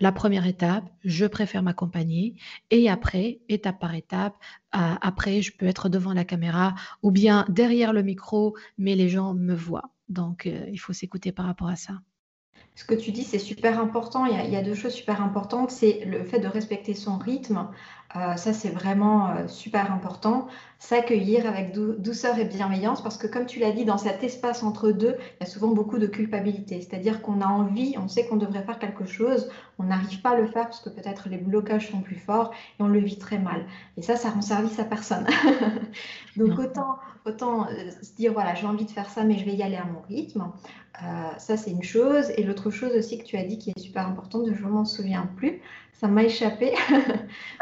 la 0.00 0.12
première 0.12 0.46
étape, 0.46 0.84
je 1.04 1.26
préfère 1.26 1.62
m'accompagner. 1.62 2.34
Et 2.70 2.90
après, 2.90 3.40
étape 3.48 3.78
par 3.78 3.94
étape, 3.94 4.36
après, 4.72 5.40
je 5.40 5.56
peux 5.56 5.66
être 5.66 5.88
devant 5.88 6.12
la 6.12 6.24
caméra 6.24 6.74
ou 7.02 7.10
bien 7.10 7.44
derrière 7.48 7.92
le 7.92 8.02
micro, 8.02 8.56
mais 8.76 8.96
les 8.96 9.08
gens 9.08 9.34
me 9.34 9.54
voient. 9.54 9.90
Donc, 10.08 10.46
euh, 10.46 10.66
il 10.70 10.78
faut 10.78 10.92
s'écouter 10.92 11.32
par 11.32 11.46
rapport 11.46 11.68
à 11.68 11.76
ça. 11.76 11.94
Ce 12.74 12.84
que 12.84 12.94
tu 12.94 13.12
dis, 13.12 13.22
c'est 13.22 13.38
super 13.38 13.78
important. 13.78 14.26
Il 14.26 14.50
y, 14.50 14.56
a, 14.56 14.62
deux 14.62 14.74
choses 14.74 14.94
super 14.94 15.22
importantes. 15.22 15.70
C'est 15.70 16.04
le 16.06 16.24
fait 16.24 16.40
de 16.40 16.48
respecter 16.48 16.94
son 16.94 17.18
rythme. 17.18 17.68
Euh, 18.16 18.36
ça, 18.36 18.52
c'est 18.52 18.68
vraiment 18.68 19.30
euh, 19.30 19.48
super 19.48 19.92
important. 19.92 20.46
S'accueillir 20.78 21.46
avec 21.46 21.72
douceur 21.72 22.38
et 22.38 22.44
bienveillance, 22.44 23.02
parce 23.02 23.16
que 23.16 23.26
comme 23.26 23.46
tu 23.46 23.58
l'as 23.58 23.72
dit, 23.72 23.84
dans 23.84 23.98
cet 23.98 24.22
espace 24.22 24.62
entre 24.62 24.92
deux, 24.92 25.16
il 25.18 25.44
y 25.44 25.48
a 25.48 25.50
souvent 25.50 25.68
beaucoup 25.68 25.98
de 25.98 26.06
culpabilité. 26.06 26.80
C'est-à-dire 26.80 27.22
qu'on 27.22 27.40
a 27.40 27.46
envie, 27.46 27.96
on 27.98 28.06
sait 28.06 28.26
qu'on 28.26 28.36
devrait 28.36 28.62
faire 28.62 28.78
quelque 28.78 29.06
chose, 29.06 29.50
on 29.78 29.84
n'arrive 29.84 30.20
pas 30.20 30.30
à 30.30 30.36
le 30.36 30.46
faire 30.46 30.64
parce 30.64 30.80
que 30.80 30.90
peut-être 30.90 31.28
les 31.28 31.38
blocages 31.38 31.90
sont 31.90 32.02
plus 32.02 32.16
forts 32.16 32.52
et 32.78 32.82
on 32.82 32.86
le 32.86 33.00
vit 33.00 33.18
très 33.18 33.38
mal. 33.38 33.66
Et 33.96 34.02
ça, 34.02 34.14
ça 34.14 34.30
rend 34.30 34.42
service 34.42 34.78
à 34.78 34.84
personne. 34.84 35.26
Donc 36.36 36.58
autant, 36.58 36.98
autant 37.24 37.66
euh, 37.66 37.90
se 38.02 38.14
dire, 38.14 38.32
voilà, 38.32 38.54
j'ai 38.54 38.66
envie 38.66 38.84
de 38.84 38.90
faire 38.90 39.08
ça, 39.10 39.24
mais 39.24 39.38
je 39.38 39.44
vais 39.44 39.54
y 39.54 39.62
aller 39.62 39.76
à 39.76 39.86
mon 39.86 40.02
rythme. 40.02 40.44
ça, 41.38 41.56
c'est 41.56 41.70
une 41.70 41.82
chose. 41.82 42.30
Et 42.36 42.44
l'autre 42.44 42.70
chose 42.70 42.92
aussi 42.94 43.18
que 43.18 43.24
tu 43.24 43.36
as 43.36 43.44
dit 43.44 43.58
qui 43.58 43.70
est 43.70 43.80
super 43.80 44.06
importante, 44.06 44.46
je 44.52 44.64
ne 44.64 44.68
m'en 44.68 44.84
souviens 44.84 45.28
plus, 45.36 45.60
ça 46.04 46.10
m'a 46.10 46.24
échappé. 46.24 46.74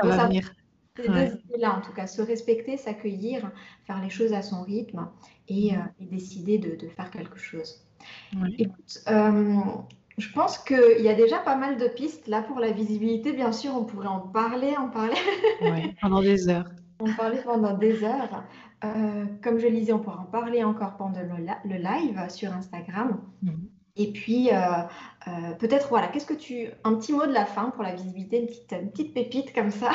Ça 0.01 0.03
va 0.03 0.27
venir. 0.27 0.53
Ces 0.97 1.09
deux 1.09 1.59
là 1.59 1.79
en 1.79 1.81
tout 1.81 1.93
cas, 1.93 2.09
se 2.09 2.21
respecter, 2.21 2.77
s'accueillir, 2.77 3.53
faire 3.87 4.03
les 4.03 4.11
choses 4.11 4.33
à 4.33 4.43
son 4.43 4.63
rythme 4.63 5.09
et, 5.49 5.75
euh, 5.75 5.79
décider 6.01 6.59
de, 6.59 6.89
faire 6.89 7.11
quelque 7.13 7.39
chose. 7.39 7.87
Écoute, 8.59 8.99
euh, 9.09 9.55
je 10.19 10.33
pense 10.33 10.59
qu'il 10.59 11.01
y 11.01 11.09
a 11.09 11.15
déjà 11.15 11.39
pas 11.39 11.57
mal 11.57 11.79
de 11.79 11.87
pistes 11.87 12.27
là 12.27 12.43
pour 12.43 12.59
la 12.59 12.73
visibilité. 12.73 13.33
Bien 13.33 13.53
sûr, 13.53 13.77
on 13.77 13.85
pourrait 13.85 14.09
en 14.09 14.21
parler, 14.21 14.77
en 14.77 14.89
parler. 14.89 15.17
pendant 16.03 16.21
des 16.21 16.49
heures. 16.49 16.69
On 16.99 17.15
parlait 17.15 17.43
pendant 17.43 17.79
des 17.79 18.03
heures. 18.03 18.43
Euh, 18.85 19.25
comme 19.41 19.59
je 19.61 19.69
le 19.69 19.77
disais, 19.77 19.93
on 19.93 20.01
pourra 20.01 20.19
en 20.19 20.25
parler 20.25 20.65
encore 20.65 20.97
pendant 20.97 21.21
le, 21.21 21.77
live 21.77 22.27
sur 22.29 22.53
Instagram. 22.53 23.21
Mhm. 23.43 23.69
Et 23.95 24.11
puis, 24.11 24.51
euh, 24.51 24.55
euh, 25.29 25.53
peut-être, 25.59 25.89
voilà, 25.91 26.09
qu'est-ce 26.09 26.25
que 26.27 26.35
tu... 26.35 26.69
Un 26.83 26.95
petit 26.95 27.13
mot 27.13 27.27
de 27.27 27.33
la 27.33 27.45
fin 27.45 27.71
pour 27.71 27.83
la 27.83 27.95
visibilité, 27.95 28.41
une 28.41 28.47
petite, 28.47 28.73
une 28.73 28.91
petite 28.91 29.15
pépite 29.15 29.53
comme 29.53 29.71
ça? 29.71 29.91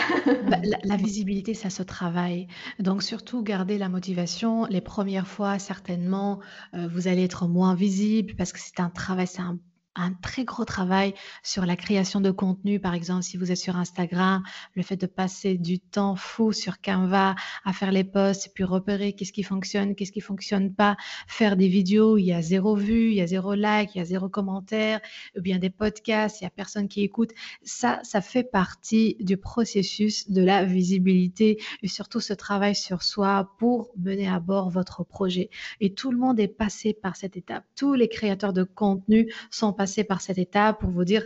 Bah, 0.49 0.57
la, 0.83 0.95
visibilité, 0.97 1.55
ça 1.55 1.71
se 1.71 1.81
travaille. 1.81 2.47
Donc, 2.79 3.01
surtout, 3.01 3.41
garder 3.41 3.79
la 3.79 3.89
motivation. 3.89 4.65
Les 4.65 4.81
premières 4.81 5.27
fois, 5.27 5.57
certainement, 5.57 6.39
euh, 6.75 6.88
vous 6.93 7.07
allez 7.07 7.23
être 7.23 7.47
moins 7.47 7.73
visible 7.73 8.36
parce 8.36 8.53
que 8.53 8.60
c'est 8.60 8.79
un 8.79 8.89
travail, 8.89 9.25
c'est 9.25 9.41
un 9.41 9.57
un 9.97 10.13
très 10.13 10.45
gros 10.45 10.65
travail 10.65 11.13
sur 11.43 11.65
la 11.65 11.75
création 11.75 12.21
de 12.21 12.31
contenu. 12.31 12.79
Par 12.79 12.93
exemple, 12.93 13.23
si 13.23 13.38
vous 13.38 13.51
êtes 13.51 13.57
sur 13.57 13.75
Instagram, 13.75 14.43
le 14.75 14.83
fait 14.83 14.95
de 14.95 15.07
passer 15.07 15.57
du 15.57 15.79
temps 15.79 16.15
fou 16.15 16.51
sur 16.51 16.79
Canva 16.81 17.36
à 17.65 17.73
faire 17.73 17.91
les 17.91 18.03
posts 18.03 18.51
puis 18.53 18.63
repérer 18.63 19.13
qu'est-ce 19.13 19.33
qui 19.33 19.43
fonctionne, 19.43 19.95
qu'est-ce 19.95 20.12
qui 20.12 20.21
fonctionne 20.21 20.73
pas, 20.73 20.95
faire 21.27 21.57
des 21.57 21.67
vidéos, 21.67 22.17
il 22.17 22.25
y 22.25 22.33
a 22.33 22.41
zéro 22.41 22.75
vue, 22.75 23.10
il 23.10 23.15
y 23.15 23.21
a 23.21 23.27
zéro 23.27 23.55
like, 23.55 23.95
il 23.95 23.97
y 23.97 24.01
a 24.01 24.05
zéro 24.05 24.29
commentaire, 24.29 24.99
ou 25.36 25.41
bien 25.41 25.57
des 25.57 25.69
podcasts, 25.69 26.41
il 26.41 26.43
y 26.43 26.47
a 26.47 26.51
personne 26.51 26.88
qui 26.88 27.01
écoute. 27.01 27.31
Ça, 27.63 27.99
ça 28.03 28.21
fait 28.21 28.43
partie 28.43 29.17
du 29.19 29.38
processus 29.38 30.29
de 30.29 30.43
la 30.43 30.63
visibilité 30.63 31.62
et 31.81 31.88
surtout 31.88 32.19
ce 32.19 32.33
travail 32.33 32.75
sur 32.75 33.03
soi 33.03 33.55
pour 33.57 33.91
mener 33.97 34.27
à 34.27 34.39
bord 34.39 34.69
votre 34.69 35.03
projet. 35.03 35.49
Et 35.81 35.93
tout 35.93 36.12
le 36.12 36.17
monde 36.17 36.39
est 36.39 36.47
passé 36.47 36.93
par 36.93 37.15
cette 37.15 37.38
étape. 37.38 37.63
Tous 37.75 37.93
les 37.93 38.07
créateurs 38.07 38.53
de 38.53 38.63
contenu 38.63 39.31
sont 39.49 39.73
passés 39.73 39.87
par 40.04 40.21
cette 40.21 40.38
étape 40.38 40.80
pour 40.80 40.89
vous 40.89 41.06
dire 41.06 41.23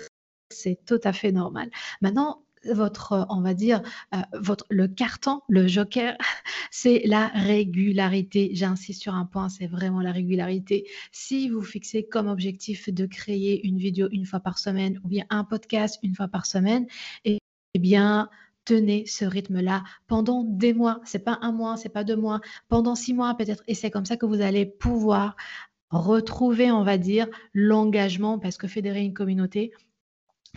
c'est 0.49 0.79
tout 0.85 0.99
à 1.03 1.13
fait 1.13 1.31
normal. 1.31 1.69
Maintenant, 2.01 2.43
votre, 2.65 3.25
on 3.29 3.41
va 3.41 3.53
dire, 3.53 3.81
euh, 4.13 4.19
votre, 4.33 4.65
le 4.69 4.87
carton, 4.87 5.41
le 5.49 5.67
joker, 5.67 6.15
c'est 6.71 7.01
la 7.05 7.27
régularité. 7.27 8.51
J'insiste 8.53 9.01
sur 9.01 9.15
un 9.15 9.25
point, 9.25 9.49
c'est 9.49 9.67
vraiment 9.67 10.01
la 10.01 10.11
régularité. 10.11 10.87
Si 11.11 11.49
vous 11.49 11.63
fixez 11.63 12.03
comme 12.03 12.27
objectif 12.27 12.89
de 12.89 13.05
créer 13.05 13.65
une 13.65 13.77
vidéo 13.77 14.07
une 14.11 14.25
fois 14.25 14.39
par 14.39 14.59
semaine 14.59 14.99
ou 15.03 15.07
bien 15.07 15.25
un 15.29 15.43
podcast 15.43 15.99
une 16.03 16.15
fois 16.15 16.27
par 16.27 16.45
semaine, 16.45 16.85
eh 17.25 17.39
bien, 17.79 18.29
tenez 18.65 19.05
ce 19.07 19.25
rythme-là 19.25 19.83
pendant 20.07 20.43
des 20.43 20.73
mois. 20.73 21.01
C'est 21.03 21.23
pas 21.23 21.39
un 21.41 21.51
mois, 21.51 21.77
c'est 21.77 21.89
pas 21.89 22.03
deux 22.03 22.15
mois, 22.15 22.41
pendant 22.67 22.95
six 22.95 23.13
mois 23.13 23.35
peut-être. 23.35 23.63
Et 23.67 23.75
c'est 23.75 23.89
comme 23.89 24.05
ça 24.05 24.17
que 24.17 24.25
vous 24.25 24.41
allez 24.41 24.65
pouvoir 24.65 25.35
retrouver, 25.91 26.71
on 26.71 26.83
va 26.83 26.97
dire, 26.97 27.27
l'engagement, 27.53 28.39
parce 28.39 28.57
que 28.57 28.67
fédérer 28.67 29.03
une 29.03 29.13
communauté, 29.13 29.71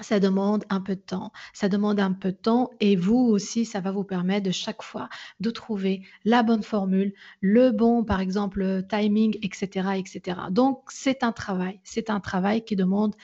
ça 0.03 0.19
demande 0.19 0.65
un 0.71 0.81
peu 0.81 0.97
de 0.97 1.01
temps. 1.01 1.31
Ça 1.53 1.69
demande 1.69 2.01
un 2.01 2.13
peu 2.13 2.33
de 2.33 2.37
temps 2.37 2.71
et 2.81 2.97
vous 2.97 3.17
aussi, 3.17 3.65
ça 3.65 3.81
va 3.81 3.93
vous 3.93 4.05
permettre 4.05 4.47
de 4.47 4.51
chaque 4.51 4.83
fois 4.83 5.09
de 5.41 5.51
trouver 5.51 6.03
la 6.25 6.43
bonne 6.43 6.63
formule, 6.63 7.15
le 7.41 7.71
bon, 7.71 8.05
par 8.05 8.21
exemple, 8.21 8.85
timing, 8.89 9.39
etc., 9.43 9.91
etc. 9.97 10.41
Donc, 10.51 10.83
c'est 10.89 11.23
un 11.23 11.33
travail. 11.33 11.81
C'est 11.85 12.11
un 12.11 12.21
travail 12.21 12.65
qui 12.65 12.75
demande 12.77 13.15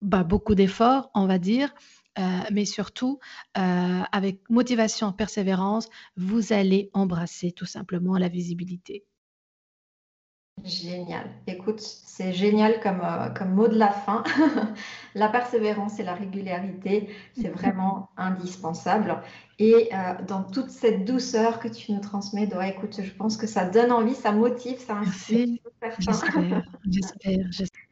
bah, 0.00 0.24
beaucoup 0.24 0.54
d'efforts, 0.56 1.10
on 1.14 1.26
va 1.26 1.38
dire. 1.38 1.72
Euh, 2.18 2.22
mais 2.50 2.66
surtout, 2.66 3.20
euh, 3.56 4.02
avec 4.12 4.50
motivation, 4.50 5.12
persévérance, 5.12 5.88
vous 6.16 6.52
allez 6.52 6.90
embrasser 6.92 7.52
tout 7.52 7.64
simplement 7.64 8.18
la 8.18 8.28
visibilité. 8.28 9.06
Génial. 10.64 11.28
Écoute, 11.46 11.80
c'est 11.80 12.32
génial 12.32 12.80
comme, 12.80 13.00
euh, 13.02 13.28
comme 13.30 13.52
mot 13.52 13.68
de 13.68 13.76
la 13.76 13.90
fin. 13.90 14.22
la 15.14 15.28
persévérance 15.28 15.98
et 15.98 16.04
la 16.04 16.14
régularité, 16.14 17.08
c'est 17.34 17.48
vraiment 17.54 18.10
indispensable. 18.16 19.20
Et 19.58 19.90
euh, 19.92 20.14
dans 20.26 20.42
toute 20.44 20.70
cette 20.70 21.04
douceur 21.04 21.58
que 21.58 21.68
tu 21.68 21.92
nous 21.92 22.00
transmets, 22.00 22.46
Dora, 22.46 22.68
écoute, 22.68 23.00
je 23.02 23.10
pense 23.12 23.36
que 23.36 23.46
ça 23.46 23.64
donne 23.64 23.92
envie, 23.92 24.14
ça 24.14 24.32
motive, 24.32 24.78
ça 24.78 24.96
inspire. 24.96 25.58
J'espère, 25.64 25.96
j'espère, 26.88 27.46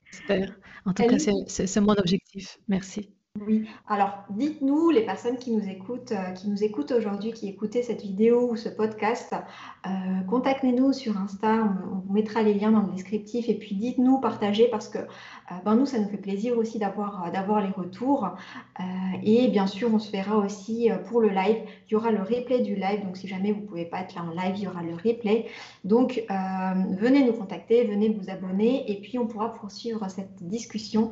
j'espère. 0.09 0.57
En 0.87 0.93
tout 0.93 1.05
cas, 1.05 1.19
c'est 1.19 1.81
mon 1.81 1.95
objectif. 1.95 2.59
Merci. 2.69 3.11
Oui, 3.47 3.67
alors 3.89 4.25
dites-nous, 4.29 4.91
les 4.91 5.07
personnes 5.07 5.39
qui 5.39 5.51
nous 5.51 5.67
écoutent, 5.67 6.13
euh, 6.13 6.33
qui 6.33 6.51
nous 6.51 6.63
écoutent 6.63 6.91
aujourd'hui, 6.91 7.33
qui 7.33 7.49
écoutaient 7.49 7.83
cette 7.83 8.03
vidéo 8.03 8.51
ou 8.51 8.57
ce 8.57 8.69
podcast, 8.69 9.35
euh, 9.87 9.91
contactez-nous 10.29 10.93
sur 10.93 11.17
Insta, 11.17 11.75
on, 11.91 12.01
vous 12.01 12.13
mettra 12.13 12.43
les 12.43 12.53
liens 12.53 12.71
dans 12.71 12.83
le 12.83 12.93
descriptif 12.93 13.49
et 13.49 13.55
puis 13.55 13.77
dites-nous, 13.77 14.21
partagez 14.21 14.69
parce 14.69 14.89
que 14.89 14.99
euh, 14.99 15.55
ben, 15.65 15.75
nous, 15.75 15.87
ça 15.87 15.99
nous 15.99 16.09
fait 16.11 16.19
plaisir 16.19 16.59
aussi 16.59 16.79
d'avoir 16.79 17.33
d'avoir 17.33 17.63
les 17.63 17.71
retours. 17.71 18.29
et 19.25 19.49
bien 19.49 19.67
sûr, 19.67 19.89
on 19.93 19.99
se 19.99 20.13
verra 20.13 20.37
aussi 20.37 20.91
pour 21.09 21.21
le 21.21 21.31
live. 21.31 21.57
Il 21.89 21.93
y 21.93 21.97
aura 21.97 22.11
le 22.11 22.21
replay 22.21 22.61
du 22.61 22.75
live, 22.75 23.05
donc 23.05 23.17
si 23.17 23.27
jamais 23.27 23.53
vous 23.53 23.63
ne 23.63 23.67
pouvez 23.67 23.87
pas 23.87 24.01
être 24.01 24.15
là 24.15 24.23
en 24.23 24.31
live, 24.31 24.55
il 24.57 24.65
y 24.65 24.69
aura 24.69 24.83
le 24.83 24.95
replay. 24.95 25.47
Donc, 25.85 26.23
venez 26.29 27.25
nous 27.25 27.33
contacter, 27.33 27.85
venez 27.85 28.11
vous 28.11 28.31
abonner 28.31 28.91
et 28.91 29.01
puis 29.01 29.19
on 29.19 29.27
pourra 29.27 29.55
poursuivre 29.55 30.09
cette 30.09 30.43
discussion 30.43 31.11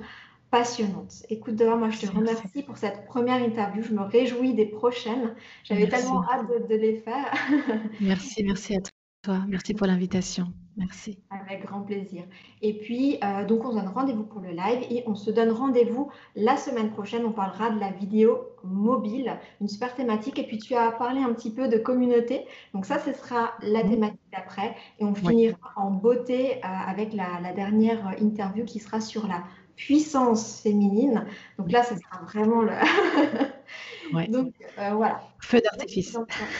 passionnante. 0.51 1.25
Écoute, 1.29 1.57
Dora, 1.57 1.77
moi 1.77 1.91
je 1.91 2.01
te 2.01 2.07
remercie 2.07 2.63
pour 2.63 2.77
cette 2.77 3.07
première 3.07 3.43
interview. 3.43 3.83
Je 3.83 3.93
me 3.93 4.03
réjouis 4.03 4.55
des 4.55 4.67
prochaines. 4.67 5.35
J'avais 5.65 5.89
tellement 5.89 6.25
hâte 6.29 6.47
de, 6.69 6.75
les 6.75 6.97
faire. 6.97 7.33
merci, 8.01 8.45
merci 8.45 8.77
à 8.77 8.81
toi. 9.23 9.45
Merci 9.47 9.75
pour 9.75 9.87
l'invitation. 9.87 10.53
Merci. 10.79 11.19
Avec 11.31 11.67
grand 11.67 11.81
plaisir. 11.81 12.23
Et 12.63 12.73
puis, 12.73 13.19
euh, 13.25 13.45
donc, 13.45 13.65
on 13.65 13.73
se 13.73 13.77
donne 13.77 13.89
rendez-vous 13.89 14.23
pour 14.23 14.41
le 14.41 14.51
live 14.51 14.87
et 14.91 15.03
on 15.07 15.17
se 15.17 15.31
donne 15.31 15.51
rendez-vous 15.51 16.09
la 16.37 16.57
semaine 16.57 16.91
prochaine. 16.91 17.25
On 17.27 17.33
parlera 17.33 17.71
de 17.71 17.81
la 17.81 17.91
vidéo 17.91 18.39
mobile, 18.63 19.37
une 19.61 19.67
super 19.67 19.95
thématique. 19.97 20.39
Et 20.39 20.47
puis, 20.47 20.59
tu 20.59 20.75
as 20.77 20.93
parlé 20.93 21.21
un 21.21 21.33
petit 21.33 21.53
peu 21.53 21.69
de 21.69 21.79
communauté. 21.79 22.47
Donc, 22.75 22.87
ça, 22.87 23.01
ce 23.01 23.13
sera 23.13 23.55
la 23.61 23.83
thématique 23.83 24.21
d'après. 24.33 24.77
Et 25.01 25.05
on 25.05 25.15
finira 25.15 25.59
en 25.77 25.91
beauté 25.91 26.59
euh, 26.59 26.61
avec 26.63 27.13
la, 27.13 27.41
la 27.43 27.53
dernière 27.53 28.15
interview 28.21 28.65
qui 28.65 28.79
sera 28.79 29.01
sur 29.01 29.27
la 29.27 29.43
puissance 29.79 30.61
féminine. 30.61 31.25
Donc 31.59 31.73
là, 31.73 31.83
ce 31.83 31.95
sera 31.95 32.23
vraiment 32.25 32.61
le. 32.63 32.73
Donc 34.31 34.53
euh, 34.79 34.91
voilà. 34.91 35.21
Feu 35.41 35.61
d'artifice. 35.61 36.19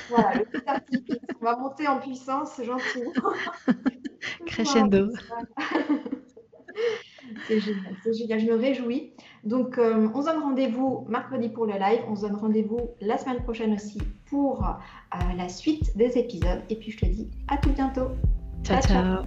Voilà, 0.09 0.35
le 0.35 0.45
feu 0.47 0.63
d'artifice. 0.65 1.19
On 1.41 1.45
va 1.45 1.57
monter 1.57 1.87
en 1.87 1.99
puissance 1.99 2.57
gentiment. 2.57 3.13
Crescendo. 4.47 5.09
c'est 7.47 7.61
génial, 7.61 7.97
c'est 8.03 8.15
génial, 8.15 8.41
je 8.41 8.47
me 8.47 8.55
réjouis. 8.55 9.13
Donc, 9.45 9.79
euh, 9.79 10.09
on 10.15 10.23
se 10.23 10.27
donne 10.27 10.43
rendez-vous 10.43 11.07
mercredi 11.09 11.49
pour 11.49 11.67
le 11.67 11.75
live. 11.75 12.01
On 12.09 12.17
se 12.17 12.23
donne 12.23 12.37
rendez-vous 12.37 12.91
la 13.01 13.19
semaine 13.19 13.43
prochaine 13.43 13.75
aussi 13.75 13.99
pour 14.27 14.65
euh, 14.65 15.17
la 15.37 15.49
suite 15.49 15.97
des 15.97 16.17
épisodes. 16.19 16.63
Et 16.71 16.77
puis, 16.77 16.93
je 16.93 16.99
te 16.99 17.07
dis 17.07 17.29
à 17.49 17.57
tout 17.57 17.71
bientôt. 17.71 18.11
ciao. 18.63 18.81
ciao. 18.81 19.25